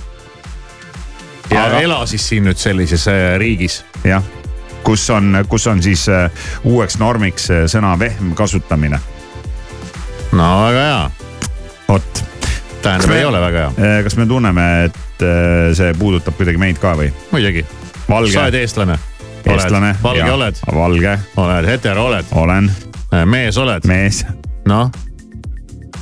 [1.51, 1.81] ja Aga- Aga...
[1.81, 3.83] ela siis siin nüüd sellises äh, riigis.
[4.05, 4.23] jah,
[4.87, 6.31] kus on, kus on siis äh,
[6.65, 9.01] uueks normiks äh, sõna vehm kasutamine.
[10.33, 11.03] no väga hea,
[11.89, 12.25] vot,
[12.83, 16.81] tähendab me- ei ole väga hea, kas me tunneme, et äh, see puudutab kuidagi meid
[16.83, 17.13] ka või?
[17.31, 17.65] muidugi.
[17.67, 18.99] sa oled valge, eestlane.
[19.47, 19.95] eestlane.
[20.03, 22.71] valge oled, valge, oled hetero oled, olen
[23.25, 24.25] mees oled, mees.
[24.69, 24.91] noh.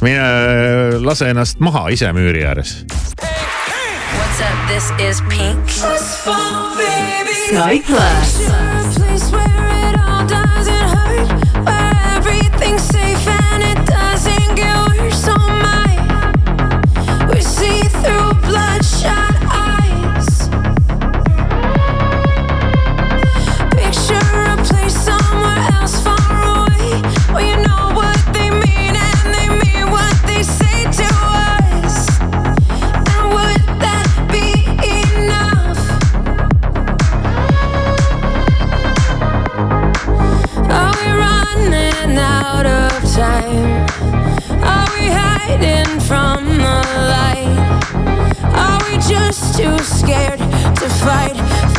[0.00, 2.84] mine äh, lase ennast maha ise müüri ääres.
[4.10, 4.68] What's up?
[4.68, 5.68] This is Pink.
[7.50, 8.50] Sky Plus.
[13.20, 13.39] Bloodshot
[49.10, 51.69] just too scared to fight.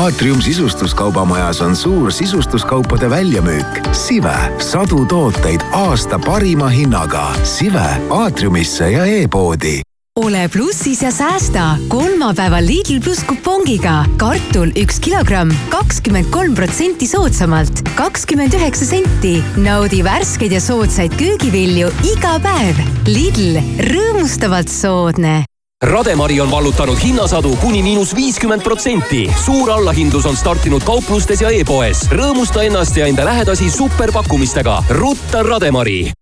[0.00, 3.80] Aatrium sisustuskaubamajas on suur sisustuskaupade väljamüük.
[3.92, 7.32] Sive, sadu tooteid aasta parima hinnaga.
[7.44, 9.80] Sive aatriumisse ja e-poodi
[10.16, 14.04] ole plussis ja säästa kolmapäeval Lidl pluss kupongiga.
[14.16, 19.44] kartul üks kilogramm, kakskümmend kolm protsenti soodsamalt, kakskümmend üheksa senti.
[19.56, 22.82] naudi värskeid ja soodsaid köögivilju iga päev.
[23.06, 25.49] Lidl, rõõmustavalt soodne
[25.84, 29.30] Rademari on vallutanud hinnasadu kuni miinus viiskümmend protsenti.
[29.44, 32.04] suur allahindlus on startinud kauplustes ja e-poes.
[32.12, 34.82] rõõmusta ennast ja enda lähedasi superpakkumistega.
[34.90, 36.12] rutta Rademari.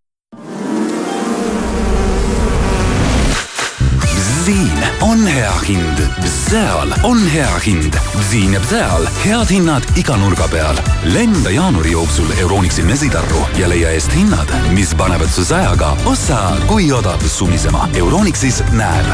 [5.00, 7.94] On hea hind, Bzeal on hea hind.
[8.18, 10.76] Bziin ja Bzeal, head hinnad iga nurga peal.
[11.04, 16.92] lenda jaanuari jooksul Euronixi mesitarru ja leia eest hinnad, mis panevad su sajaga ossa kui
[16.92, 17.88] odav sumisema.
[17.94, 19.06] Euronixis näeb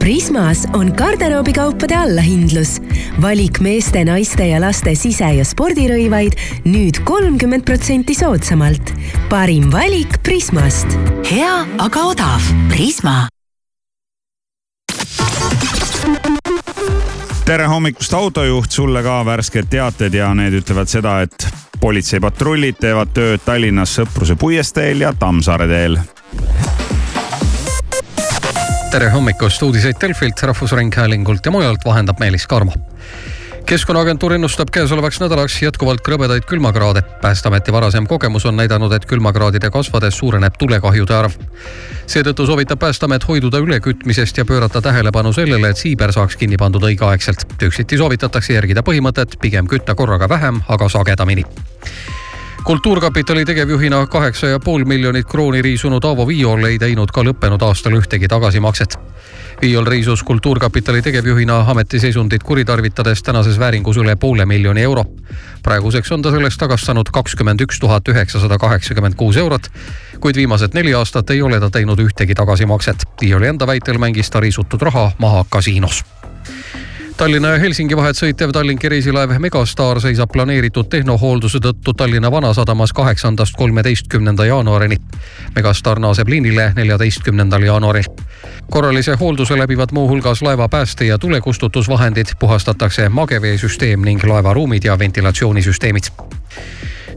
[0.00, 2.80] Prismas on garderoobikaupade allahindlus.
[3.20, 6.32] valik meeste, naiste ja laste sise- ja spordirõivaid
[6.64, 8.92] nüüd kolmkümmend protsenti soodsamalt.
[9.28, 10.86] parim valik Prismast.
[11.30, 12.40] hea, aga odav.
[12.68, 13.28] Prisma.
[17.44, 21.46] Tere hommikust, autojuht, sulle ka värsked teated ja need ütlevad seda, et
[21.80, 25.98] politseipatrullid teevad tööd Tallinnas Sõpruse puiesteel ja Tammsaare teel.
[28.90, 32.72] tere hommikust, uudiseid Delfilt, Rahvusringhäälingult ja mujalt vahendab Meelis Karmo
[33.66, 37.02] keskkonnaagentuur ennustab käesolevaks nädalaks jätkuvalt krõbedaid külmakraade.
[37.22, 41.32] päästeameti varasem kogemus on näidanud, et külmakraadide kasvades suureneb tulekahjude arv.
[42.06, 47.46] seetõttu soovitab Päästeamet hoiduda ülekütmisest ja pöörata tähelepanu sellele, et siiber saaks kinni pandud õigeaegselt.
[47.62, 51.44] üksiti soovitatakse järgida põhimõtet pigem kütta korraga vähem, aga sagedamini
[52.64, 57.96] kultuurkapitali tegevjuhina kaheksa ja pool miljonit krooni riisunud Aavo Viiol ei teinud ka lõppenud aastal
[57.96, 58.96] ühtegi tagasimakset.
[59.62, 65.04] Viiol riisus Kultuurkapitali tegevjuhina ametiseisundit kuritarvitades tänases vääringus üle poole miljoni euro.
[65.62, 69.68] praeguseks on ta sellest tagastanud kakskümmend üks tuhat üheksasada kaheksakümmend kuus eurot,
[70.20, 72.96] kuid viimased neli aastat ei ole ta teinud ühtegi tagasimakset.
[73.20, 76.04] Viioli enda väitel mängis ta riisutud raha maha kasiinos
[77.20, 83.58] Tallinna ja Helsingi vahet sõitev Tallinki reisilaev Megastar seisab planeeritud tehnohoolduse tõttu Tallinna Vanasadamas kaheksandast
[83.60, 84.96] kolmeteistkümnenda jaanuarini.
[85.54, 88.08] Megastar naaseb liinile neljateistkümnendal jaanuaril.
[88.70, 96.04] korralise hoolduse läbivad muuhulgas laeva pääste- ja tulekustutusvahendid, puhastatakse mageveesüsteem ning laevaruumid ja ventilatsioonisüsteemid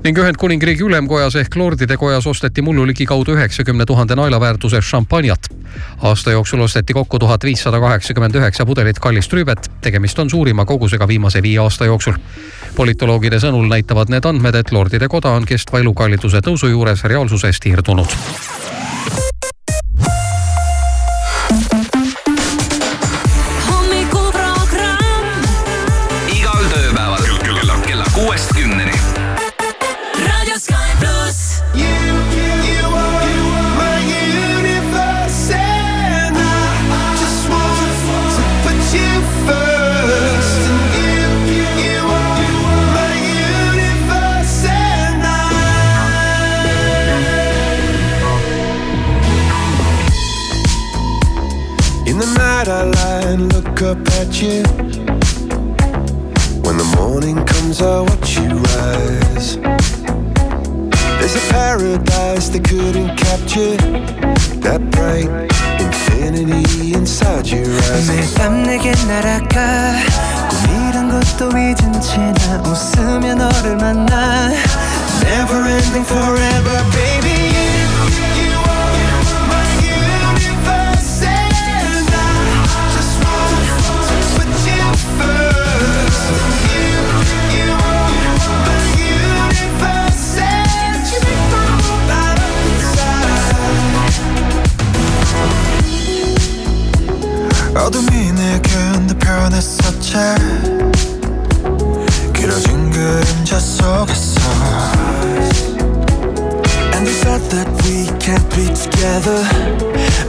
[0.04, 5.48] ning Ühendkuningriigi ülemkojas ehk Lordide kojas osteti mullu ligikaudu üheksakümne tuhande naela väärtuses šampanjat.
[6.02, 9.72] aasta jooksul osteti kokku tuhat viissada kaheksakümmend üheksa pudelit kallist rüübet.
[9.82, 12.14] tegemist on suurima kogusega viimase viie aasta jooksul.
[12.76, 18.08] politoloogide sõnul näitavad need andmed, et Lordide koda on kestva elukalliduse tõusu juures reaalsusest irdunud.
[54.43, 54.63] you.
[56.67, 59.57] When the morning comes, I watch you rise.
[61.19, 63.77] There's a paradise they couldn't capture.
[64.67, 65.31] That bright
[65.81, 68.09] infinity inside your eyes.
[68.11, 69.95] 매일 밤 내게 날아가
[70.51, 74.51] 꿈이란 것도 잊은 채 나 웃으며 너를 만나
[75.23, 77.39] Never ending forever, baby.
[77.55, 78.52] You, you
[97.76, 100.14] 어둠이 내겐 변했었지
[102.34, 104.42] 길어진 그림자 속에서.
[106.94, 109.44] And we thought that we can't be together.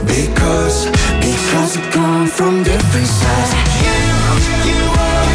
[0.07, 0.89] Because,
[1.21, 3.53] because we come from different sides.
[3.83, 5.34] You, you are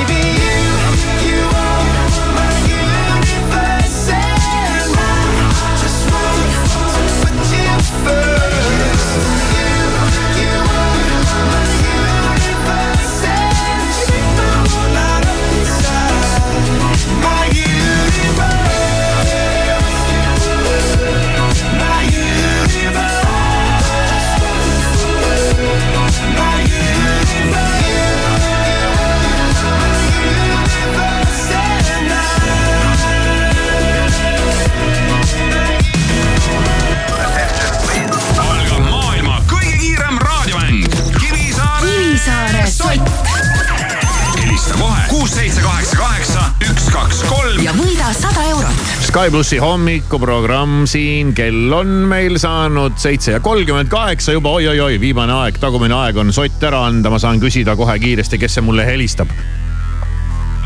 [49.41, 55.57] plussi hommikuprogramm siin, kell on meil saanud seitse ja kolmkümmend kaheksa juba oi-oi-oi, viimane aeg,
[55.57, 59.33] tagumine aeg on sott ära anda, ma saan küsida kohe kiiresti, kes see mulle helistab.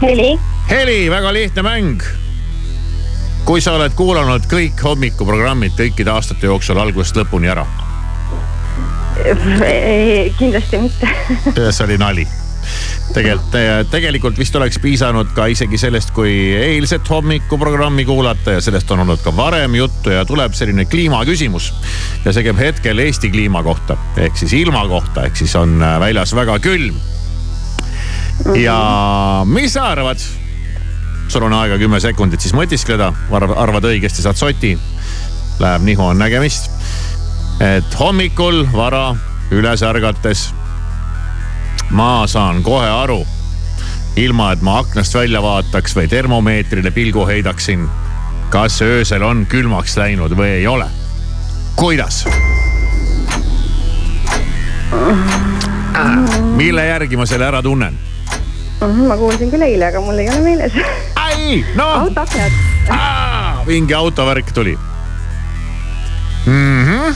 [0.02, 0.28] heli,
[0.68, 2.04] heli, väga lihtne mäng.
[3.46, 7.64] kui sa oled kuulanud kõik hommikuprogrammid kõikide aastate jooksul algusest lõpuni ära,
[10.36, 11.16] kindlasti mitte.
[11.72, 12.28] see oli nali
[13.14, 13.58] tegelikult,
[13.92, 19.22] tegelikult vist oleks piisanud ka isegi sellest, kui eilset hommikuprogrammi kuulata ja sellest on olnud
[19.24, 21.74] ka varem juttu ja tuleb selline kliimaküsimus.
[22.26, 26.00] ja see käib hetkel Eesti kliima kohta ehk siis ilma kohta, ehk siis on äh,
[26.00, 26.98] väljas väga külm.
[28.60, 28.80] ja
[29.46, 30.20] mis sa arvad?
[31.28, 34.76] sul on aega kümme sekundit siis mõtiskleda, arvad õigesti, saad soti.
[35.60, 36.70] Läheb nihu, on nägemist.
[37.64, 39.16] et hommikul vara
[39.56, 40.50] üles ärgates
[41.92, 43.26] ma saan kohe aru,
[44.16, 47.88] ilma et ma aknast välja vaataks või termomeetrile pilgu heidaksin,
[48.50, 50.88] kas öösel on külmaks läinud või ei ole.
[51.76, 52.26] kuidas?
[56.56, 57.98] mille järgi ma selle ära tunnen?
[59.08, 60.74] ma kuulsin küll eile, aga mul ei ole meeles.
[61.16, 62.00] ai, noh.
[62.06, 62.52] autoaknad.
[63.68, 64.78] mingi autovärk tuli
[66.46, 66.86] mm.
[66.86, 67.16] -hmm.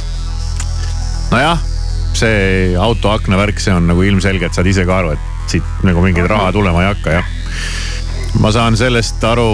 [1.32, 1.60] nojah,
[2.20, 6.28] see autoakna värk, see on nagu ilmselgelt saad ise ka aru, et siit nagu mingit
[6.30, 7.32] raha tulema ei hakka, jah.
[8.44, 9.48] ma saan sellest aru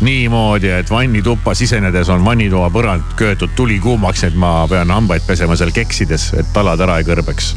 [0.00, 5.56] niimoodi, et vannituppa sisenedes on vannitoa põrand köetud tuli kuumaks, et ma pean hambaid pesema
[5.58, 7.54] seal keksides, et talad ära ei kõrbeks.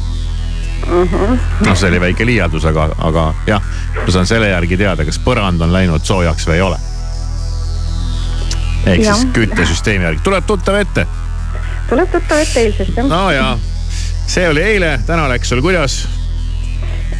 [0.82, 3.62] noh, see oli väike liialdus, aga, aga jah,
[4.00, 6.78] ma saan selle järgi teada, kas põrand on läinud soojaks või ei ole.
[8.86, 9.26] ehk siis Jah.
[9.32, 11.06] küttesüsteemi järgi, tuleb tuttav ette.
[11.88, 13.06] tuleb tuttav ette eilsest jah?
[13.06, 13.52] no ja,
[14.26, 16.08] see oli eile, täna läks sul kuidas?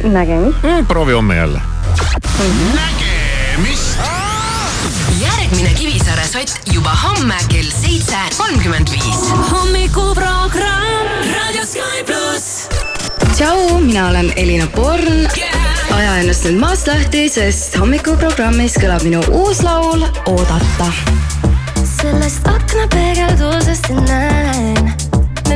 [0.03, 0.85] nägemist mm,.
[0.87, 1.61] proovi homme jälle.
[2.75, 3.99] nägemist.
[5.21, 9.31] järgmine Kivisaare sott juba homme kell seitse kolmkümmend viis.
[9.51, 12.69] hommikuprogramm Raadio Sky pluss.
[13.35, 15.27] tšau, mina olen Elina Born.
[15.91, 20.91] aja ennast nüüd maast lahti, sest hommikuprogrammis kõlab minu uus laul Oodata.
[22.01, 24.93] sellest aknapeegeldusest näen,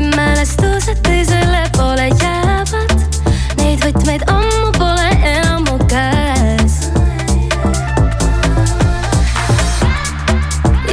[0.02, 2.92] need mälestused teisele poole jäävad.
[3.58, 6.76] Neid võtmeid ammu pole enam mu käes.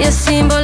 [0.00, 0.63] ja siinpool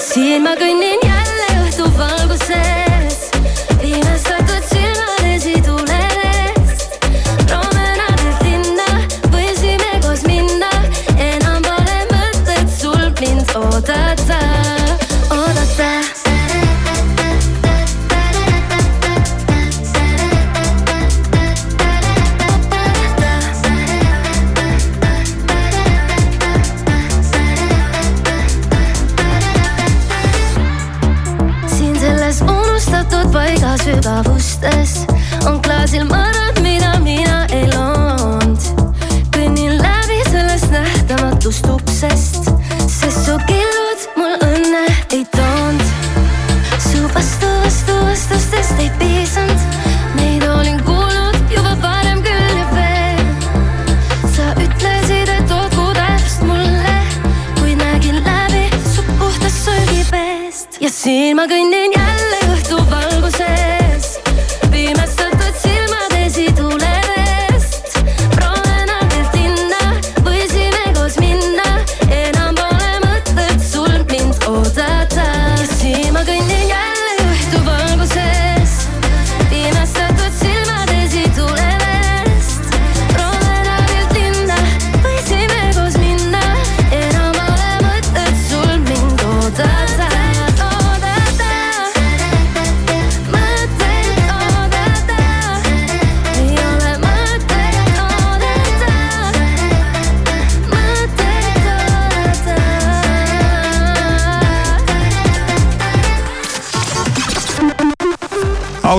[0.00, 2.83] siin ma kõnnin jälle õhtuvalguses, pimestatud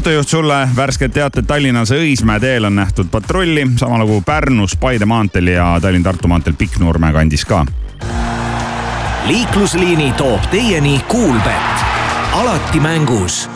[0.06, 5.47] autojuht sulle värsked teated Tallinnas Õismäe teel on nähtud patrulli, sama lugu Pärnus Paide maanteel
[5.47, 7.66] ja Tallinn-Tartu maanteel Pikknurme kandis ka.
[9.26, 11.82] liiklusliini toob teieni Kuulbett,
[12.32, 13.49] alati mängus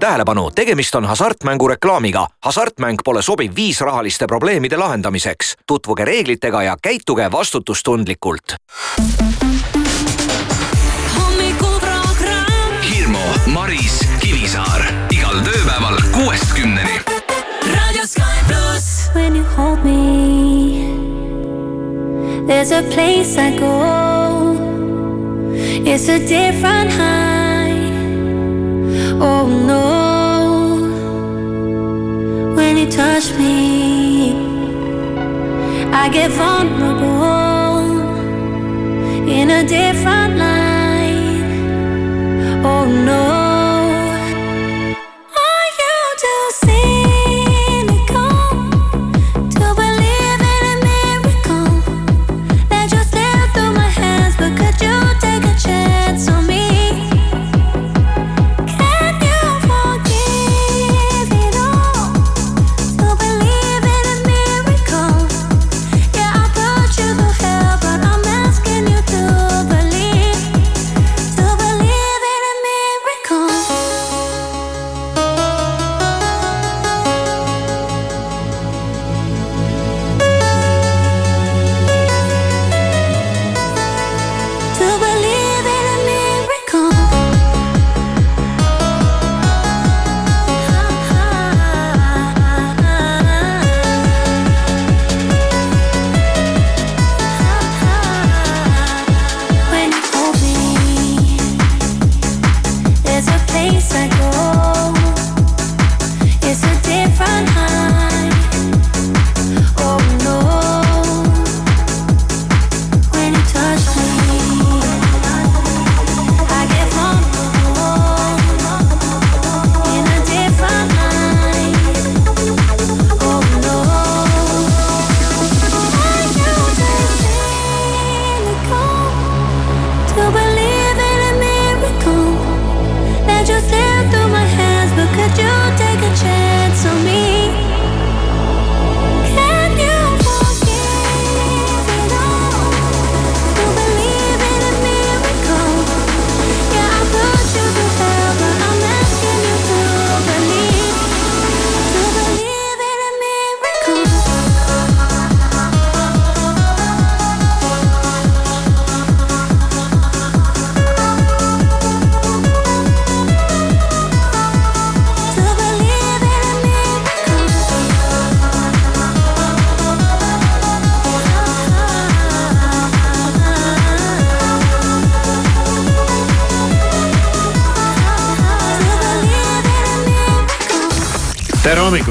[0.00, 2.26] tähelepanu, tegemist on hasartmängu reklaamiga.
[2.44, 5.56] hasartmäng pole sobiv viis rahaliste probleemide lahendamiseks.
[5.66, 8.54] tutvuge reeglitega ja käituge vastutustundlikult.
[13.46, 14.95] Maris, Kivisaar
[15.36, 17.00] igal tööpäeval kuuest kümneni.
[17.74, 19.10] raadio Sky pluss.
[19.14, 20.86] When you hold me,
[22.46, 24.56] there's a place I go.
[25.84, 27.92] It's a different high.
[29.20, 29.84] Oh no.
[32.56, 34.32] When you touch me,
[35.92, 37.90] I get vulnerable
[39.28, 41.42] in a different light.
[42.64, 43.45] Oh no.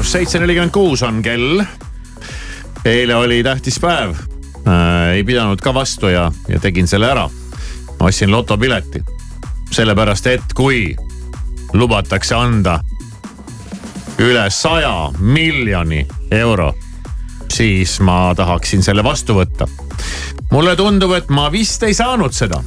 [0.06, 1.64] Hommikust, seitse nelikümmend kuus on kell.
[2.84, 4.14] eile oli tähtis päev
[4.66, 5.14] äh,.
[5.14, 7.28] ei pidanud ka vastu ja, ja tegin selle ära.
[8.00, 9.02] ma ostsin lotopileti.
[9.70, 10.96] sellepärast, et kui
[11.72, 12.80] lubatakse anda
[14.18, 16.74] üle saja miljoni euro,
[17.50, 19.66] siis ma tahaksin selle vastu võtta.
[20.52, 22.62] mulle tundub, et ma vist ei saanud seda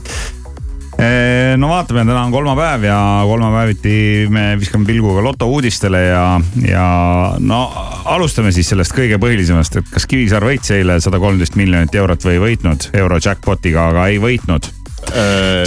[1.70, 2.98] no vaatame, täna on kolmapäev ja
[3.30, 6.86] kolmapäeviti me viskame pilgu ka loto uudistele ja, ja
[7.40, 7.60] no
[8.10, 12.40] alustame siis sellest kõige põhilisemast, et kas Kivisaar võitis eile sada kolmteist miljonit eurot või
[12.40, 14.72] ei võitnud euro jackpot'iga, aga ei võitnud.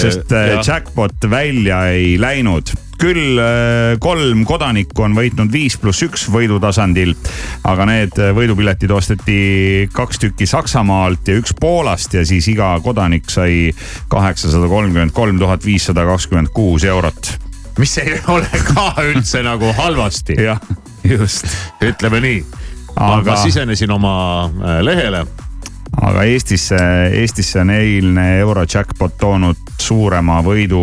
[0.02, 2.72] Sest äh, jackpot välja ei läinud
[3.02, 7.14] küll äh, kolm kodanikku on võitnud viis pluss üks võidutasandil,
[7.66, 9.38] aga need äh, võidupiletid osteti
[9.94, 13.72] kaks tükki Saksamaalt ja üks Poolast ja siis iga kodanik sai
[14.12, 17.34] kaheksasada kolmkümmend kolm tuhat viissada kakskümmend kuus eurot.
[17.78, 20.38] mis ei ole ka üldse nagu halvasti.
[20.38, 20.60] jah,
[21.04, 21.48] just.
[21.82, 22.42] ütleme nii.
[22.94, 24.14] aga ma sisenesin oma
[24.46, 25.26] äh, lehele
[26.00, 26.78] aga Eestisse,
[27.12, 30.82] Eestisse on eilne euro jackpot toonud suurema võidu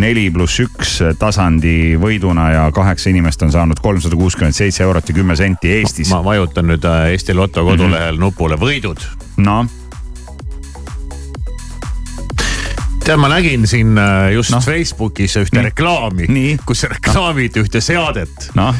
[0.00, 5.16] neli pluss üks tasandi võiduna ja kaheksa inimest on saanud kolmsada kuuskümmend seitse eurot ja
[5.16, 6.10] kümme senti Eestis.
[6.10, 8.20] ma vajutan nüüd äh, Eesti Loto kodulehel mm -hmm.
[8.20, 9.06] nupule võidud.
[9.36, 9.66] noh
[13.06, 14.60] tead, ma nägin siin äh, just no.
[14.60, 15.70] Facebookis ühte Nii.
[15.70, 18.74] reklaami, kus reklaamiti ühte seadet no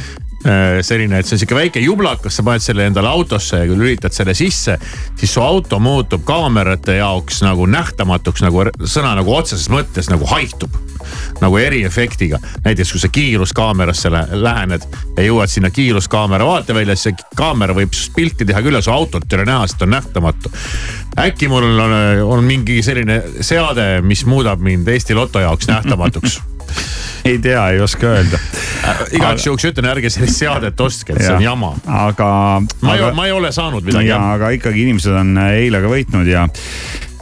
[0.83, 4.15] selline, et see on sihuke väike jublakas, sa paned selle endale autosse ja kui lülitad
[4.15, 4.77] selle sisse,
[5.19, 10.83] siis su auto muutub kaamerate jaoks nagu nähtamatuks, nagu sõna nagu otseses mõttes nagu haihtub.
[11.41, 14.87] nagu eriefektiga, näiteks kui sa kiiruskaamerasse lähened
[15.17, 19.29] ja jõuad sinna kiiruskaamera vaatevälja, siis see kaamera võib pilti teha küll, aga su autot
[19.31, 20.51] ei ole näha, sest ta on nähtamatu.
[21.29, 21.95] äkki mul on,
[22.27, 26.41] on mingi selline seade, mis muudab mind Eesti Loto jaoks nähtamatuks
[27.27, 28.39] ei tea, ei oska öelda.
[28.87, 31.73] Äh, igaks juhuks ütlen, ärge sellist seadet ostke, et see on jama.
[31.87, 32.29] aga.
[32.83, 34.13] ma ei, ma ei ole saanud midagi.
[34.17, 36.47] aga ikkagi inimesed on eile ka võitnud ja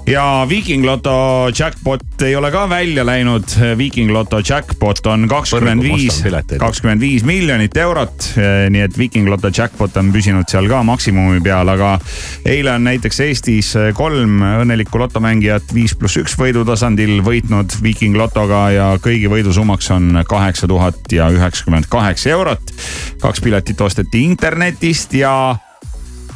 [0.07, 3.45] ja Viiking Loto jackpot ei ole ka välja läinud.
[3.79, 6.23] Viiking Loto jackpot on kakskümmend viis,
[6.59, 8.29] kakskümmend viis miljonit eurot.
[8.71, 11.97] nii et Viiking Loto jackpot on püsinud seal ka maksimumi peal, aga
[12.45, 18.65] eile on näiteks Eestis kolm õnnelikku lotomängijat viis pluss üks võidu tasandil võitnud Viiking Lotoga
[18.75, 22.75] ja kõigi võidusummaks on kaheksa tuhat ja üheksakümmend kaheksa eurot.
[23.21, 25.57] kaks piletit osteti internetist ja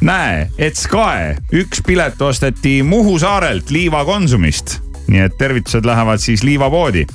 [0.01, 4.79] näe, et Sky, üks pilet osteti Muhu saarelt Liiva Konsumist.
[5.09, 7.05] nii et tervitused lähevad siis Liiva poodi.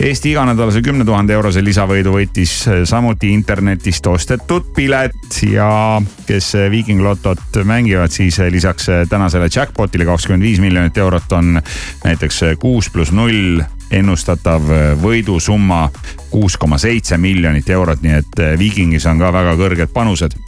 [0.00, 2.52] Eesti iganädalase kümne tuhande eurose lisavõidu võitis
[2.88, 10.60] samuti internetist ostetud pilet ja kes Viiking Lotot mängivad, siis lisaks tänasele jackpot'ile kakskümmend viis
[10.62, 11.60] miljonit eurot on
[12.04, 13.60] näiteks kuus pluss null
[13.90, 14.70] ennustatav
[15.02, 15.88] võidusumma
[16.30, 20.38] kuus koma seitse miljonit eurot, nii et Viikingis on ka väga kõrged panused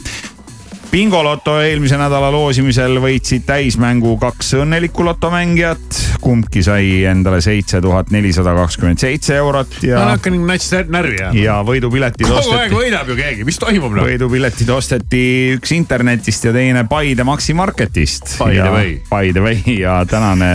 [0.91, 5.99] bingoloto eelmise nädala loosimisel võitsid täismängu kaks õnnelikku lotomängijat.
[6.21, 10.01] kumbki sai endale seitse tuhat nelisada kakskümmend seitse eurot ja.
[10.01, 11.39] ma hakkan nats närvi jääma.
[11.39, 12.43] ja võidupiletid osteti.
[12.43, 14.09] kogu aeg võidab ju keegi, mis toimub noh?
[14.09, 15.23] võidupiletid osteti
[15.55, 18.35] üks internetist ja teine Paide Maxi Marketist.
[18.41, 18.93] By the way.
[19.07, 20.51] By the way ja tänane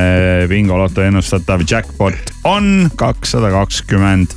[0.52, 4.36] bingoloto ennustatav jackpot on kakssada kakskümmend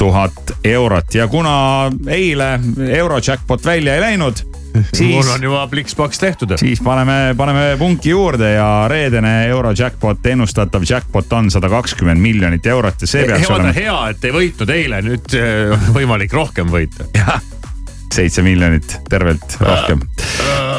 [0.00, 2.54] tuhat eurot ja kuna eile
[2.96, 6.54] euro jackpot välja ei läinud mul on juba pliks-plaks tehtud.
[6.60, 12.66] siis paneme, paneme punki juurde ja reedene euro jackpot, ennustatav jackpot on sada kakskümmend miljonit
[12.66, 13.74] eurot ja see peaks hea, olema.
[13.76, 17.06] hea, et ei võitnud eile, nüüd on äh, võimalik rohkem võita.
[17.14, 17.38] jah,
[18.14, 20.02] seitse miljonit tervelt rohkem.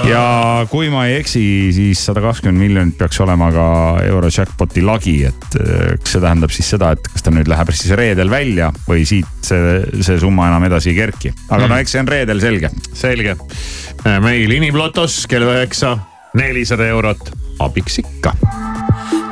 [0.09, 0.25] ja
[0.71, 3.67] kui ma ei eksi, siis sada kakskümmend miljonit peaks olema ka
[4.05, 7.71] euro jackpot'i lagi, et äh, kas see tähendab siis seda, et kas ta nüüd läheb
[7.75, 11.33] siis reedel välja või siit see, see summa enam edasi ei kerki.
[11.49, 11.71] aga mm.
[11.71, 12.71] no eks see on reedel selge.
[12.93, 13.35] selge
[14.05, 15.97] meil Inimlotos kell üheksa,
[16.37, 18.33] nelisada eurot, abiks ikka.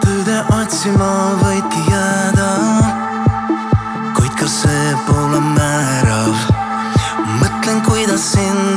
[0.01, 1.09] tõde otsima
[1.41, 2.49] võidki jääda,
[4.17, 6.33] kuid ka see pole määrav.
[7.39, 8.72] mõtlen, kuidas sind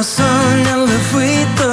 [0.00, 1.69] ma saan jälle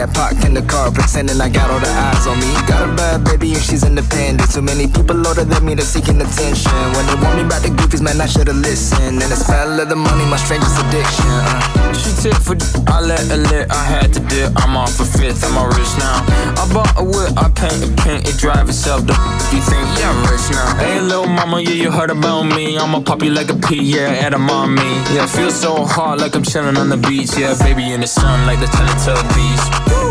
[0.00, 2.48] that park in the car, pretending I got all the eyes on me.
[2.66, 4.50] Got a bad baby and she's independent.
[4.50, 6.72] Too many people older than me, they're seeking attention.
[6.96, 9.20] When they want me about the goofies, man, I should've listened.
[9.20, 11.28] And the smell of the money, my strangest addiction.
[11.28, 11.89] Uh.
[12.00, 12.56] She tip for
[12.88, 14.52] I let her lit, I had to dip.
[14.56, 16.24] I'm off a fifth, I'm a rich now.
[16.56, 19.06] I bought a whip, I paint it pink, it drive itself.
[19.06, 19.12] The
[19.52, 20.76] you think, yeah, I'm rich now.
[20.80, 22.78] Hey, little mama, yeah, you heard about me.
[22.78, 24.82] I'ma pop you like a pea, yeah, at a mommy.
[25.12, 27.36] Yeah, feel so hot like I'm chilling on the beach.
[27.36, 29.62] Yeah, baby in the sun like the Teletubbies.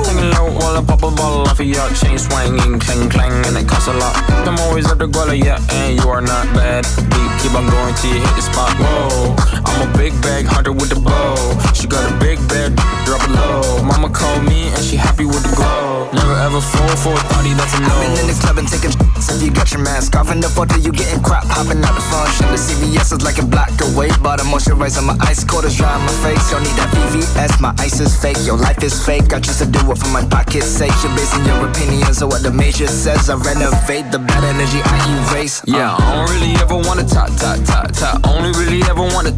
[0.06, 3.58] Taking low while I pop a bottle off of your chain swinging, clang clang, and
[3.58, 4.16] it costs a lot.
[4.46, 6.86] I'm always at the Guala, yeah, and you are not bad.
[7.10, 8.74] Deep, keep on going till you hit the spot.
[8.78, 9.36] Whoa,
[9.66, 11.38] I'm a big bag hunter with the bow.
[11.80, 12.76] She got a big bed,
[13.08, 13.82] drop it low.
[13.88, 16.12] Mama called me and she happy with the glow.
[16.12, 17.88] Never ever fall for a thotty, that's a no.
[17.88, 19.32] I've been in the club and taking shots.
[19.32, 22.04] If you got your mask off in the photo, you getting crap hopping out the
[22.12, 22.52] function.
[22.52, 25.88] The CVS is like a block away, but I'm moisturizing my ice cold is dry
[25.88, 26.44] on my face.
[26.52, 28.44] Don't need that VVS, my ice is fake.
[28.44, 29.32] Your life is fake.
[29.32, 30.92] I choose to do it for my pocket's sake.
[31.00, 33.32] You're basing your opinions on what the major says.
[33.32, 35.00] I renovate the bad energy I
[35.32, 35.64] erase.
[35.64, 38.20] Yeah, I don't really ever wanna talk, talk, talk, talk.
[38.28, 39.32] Only really ever wanna.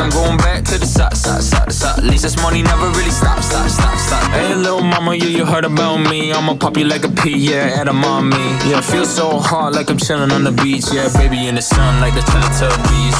[0.00, 1.98] I'm going back to the side, side, side, side.
[1.98, 4.22] At least this money never really stops, stop, stop, stop.
[4.32, 6.32] Hey, little mama, you, you heard about me.
[6.32, 8.36] I'ma pop you like a pea, yeah, at a mommy.
[8.64, 10.86] Yeah, feel so hot like I'm chilling on the beach.
[10.90, 13.16] Yeah, baby in the sun like the Teletubbies.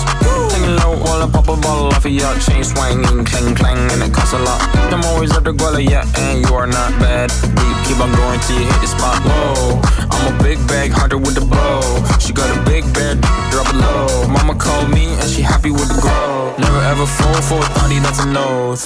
[0.49, 4.03] Taking low while I pop a bottle off of your chain swinging, clang clang, and
[4.03, 4.61] it costs a lot.
[4.89, 7.29] I'm always at the Guala, yeah, and you are not bad.
[7.29, 9.21] Deep, keep on going till you hit the spot.
[9.29, 11.85] Whoa, I'm a big bag hunter with the bow.
[12.19, 13.21] She got a big bed,
[13.53, 14.29] drop it low.
[14.29, 16.70] Mama called me and she happy with the grow.
[16.71, 18.77] Never ever fall for a thotty, that's a no.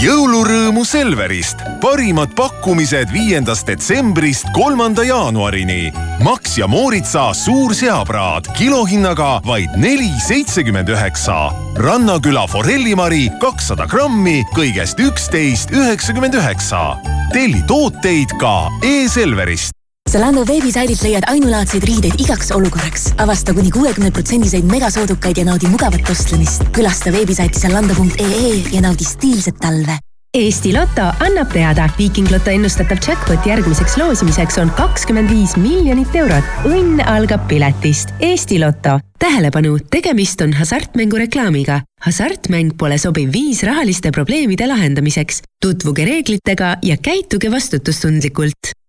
[0.00, 5.90] jõulurõõmu Selverist, parimad pakkumised viiendast detsembrist kolmanda jaanuarini.
[6.24, 11.50] Max ja Mooritsa suur seapraad kilohinnaga vaid neli seitsekümmend üheksa.
[11.76, 16.96] Rannaküla forellimari kakssada grammi kõigest üksteist üheksakümmend üheksa.
[17.36, 19.79] telli tooteid ka e-Selverist.
[20.10, 23.12] Zalando veebisaidilt leiad ainulaadseid riideid igaks olukorraks.
[23.22, 26.64] avasta kuni kuuekümne protsendiseid megasoodukaid ja naudi mugavat ostlemist.
[26.74, 29.98] külasta veebisaiti zalando.ee ja naudi stiilset talve.
[30.34, 36.44] Eesti Loto annab teada, Viiking Loto ennustatav jackpot järgmiseks loosimiseks on kakskümmend viis miljonit eurot.
[36.64, 38.10] õnn algab piletist.
[38.18, 38.98] Eesti Loto.
[39.18, 41.80] tähelepanu, tegemist on hasartmängureklaamiga.
[42.00, 45.42] hasartmäng pole sobiv viis rahaliste probleemide lahendamiseks.
[45.62, 48.79] tutvuge reeglitega ja käituge vastutustundlikult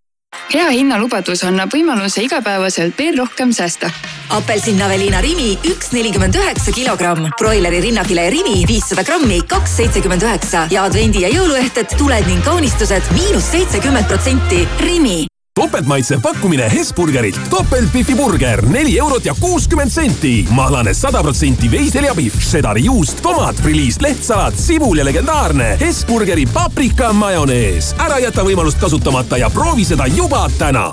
[0.52, 3.90] hea hinnalubadus annab võimaluse igapäevaselt veel rohkem säästa.
[4.36, 10.84] apelsinaveliina Rimi üks nelikümmend üheksa kilogramm, broileri rinnafilee Rimi viissada grammi, kaks seitsekümmend üheksa ja
[10.84, 14.66] advendi ja jõuluehted, tuled ning kaunistused miinus seitsekümmend protsenti.
[14.80, 15.22] Rimi
[15.54, 17.40] topeltmaitsev pakkumine Hesburgerilt.
[17.50, 20.46] topeltbifi burger neli eurot ja kuuskümmend senti.
[20.50, 27.94] mahlane sada protsenti veiseljapihv, šedari juust, tomat, friliis, lehtsalat, sibul ja legendaarne Hesburgeri paprika majonees.
[27.98, 30.92] ära jäta võimalust kasutamata ja proovi seda juba täna.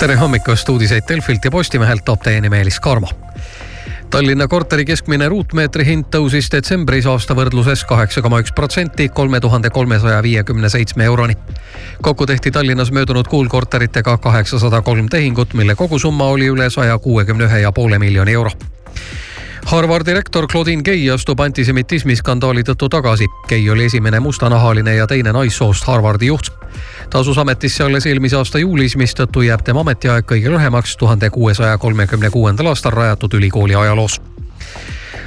[0.00, 3.08] tere hommikust, uudiseid Delfilt ja Postimehelt toob teieni Meelis Karmo
[4.12, 9.70] Tallinna korteri keskmine ruutmeetri hind tõusis detsembris aasta võrdluses kaheksa koma üks protsenti, kolme tuhande
[9.72, 11.36] kolmesaja viiekümne seitsme euroni.
[12.02, 17.48] kokku tehti Tallinnas möödunud kuul korteritega kaheksasada kolm tehingut, mille kogusumma oli üle saja kuuekümne
[17.48, 18.50] ühe ja poole miljoni euro
[19.66, 23.28] Harvardi rektor Claudine Gay astub antisemitismi skandaali tõttu tagasi.
[23.48, 26.50] Gay oli esimene mustanahaline ja teine naissoost Harvardi juht.
[27.10, 31.78] ta asus ametisse alles eelmise aasta juulis, mistõttu jääb tema ametiaeg kõige lühemaks tuhande kuuesaja
[31.78, 34.20] kolmekümne kuuendal aastal rajatud ülikooli ajaloos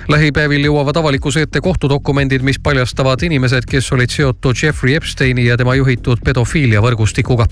[0.08, 5.76] lähipäevil jõuavad avalikkuse ette kohtudokumendid, mis paljastavad inimesed, kes olid seotud Jeffrey Epsteini ja tema
[5.76, 7.48] juhitud pedofiiliavõrgustikuga.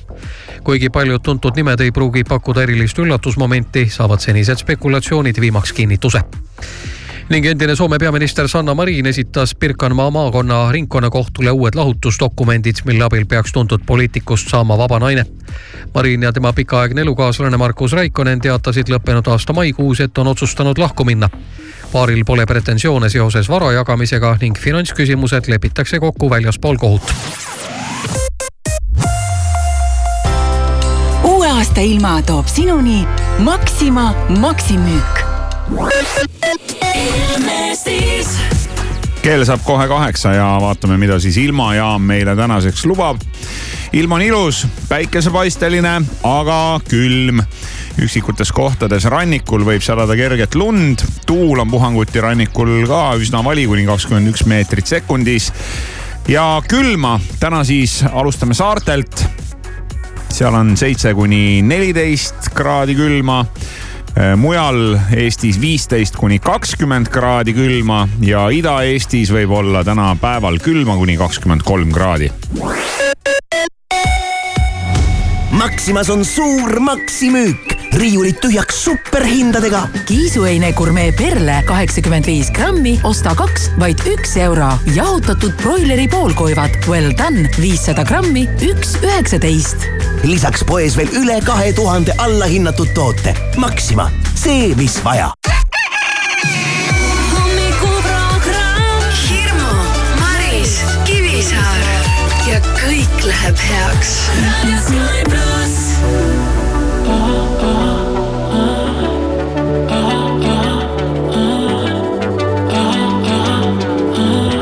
[0.63, 6.21] kuigi paljud tuntud nimed ei pruugi pakkuda erilist üllatusmomenti, saavad senised spekulatsioonid viimaks kinnituse
[7.29, 13.51] ning endine Soome peaminister Sanna Marin esitas Pirkanmaa maakonna ringkonnakohtule uued lahutusdokumendid, mille abil peaks
[13.51, 15.25] tuntud poliitikust saama vaba naine.
[15.93, 21.05] Marin ja tema pikaaegne elukaaslane Markus Raikonen teatasid lõppenud aasta maikuus, et on otsustanud lahku
[21.05, 21.29] minna
[21.93, 27.13] paaril pole pretensioone seoses vara jagamisega ning finantsküsimused lepitakse kokku väljaspool kohut.
[31.23, 33.07] uue aasta ilma toob sinuni
[33.39, 35.22] Maxima maksimüük.
[39.23, 43.21] Kell saab kohe kaheksa ja vaatame, mida siis ilmajaam meile tänaseks lubab.
[43.93, 45.93] ilm on ilus, päikesepaisteline,
[46.23, 47.39] aga külm
[48.03, 51.05] üksikutes kohtades rannikul võib sadada kerget lund.
[51.25, 55.53] tuul on puhanguti rannikul ka üsna vali, kuni kakskümmend üks meetrit sekundis.
[56.27, 59.25] ja külma täna siis alustame saartelt.
[60.29, 63.45] seal on seitse kuni neliteist kraadi külma
[64.37, 71.17] mujal Eestis viisteist kuni kakskümmend kraadi külma ja Ida-Eestis võib olla täna päeval külma kuni
[71.17, 72.29] kakskümmend kolm kraadi.
[75.53, 79.87] Maximas on suur maksimüük, riiulid tühjaks superhindadega.
[80.05, 84.71] kiisuöine gurmee perle kaheksakümmend viis grammi, osta kaks, vaid üks euro.
[84.95, 89.87] jahutatud broileri poolkoivad Well Done viissada grammi, üks üheksateist.
[90.23, 93.35] lisaks poes veel üle kahe tuhande allahinnatud toote.
[93.57, 95.33] Maxima, see, mis vaja
[102.83, 105.52] kõik läheb heaks.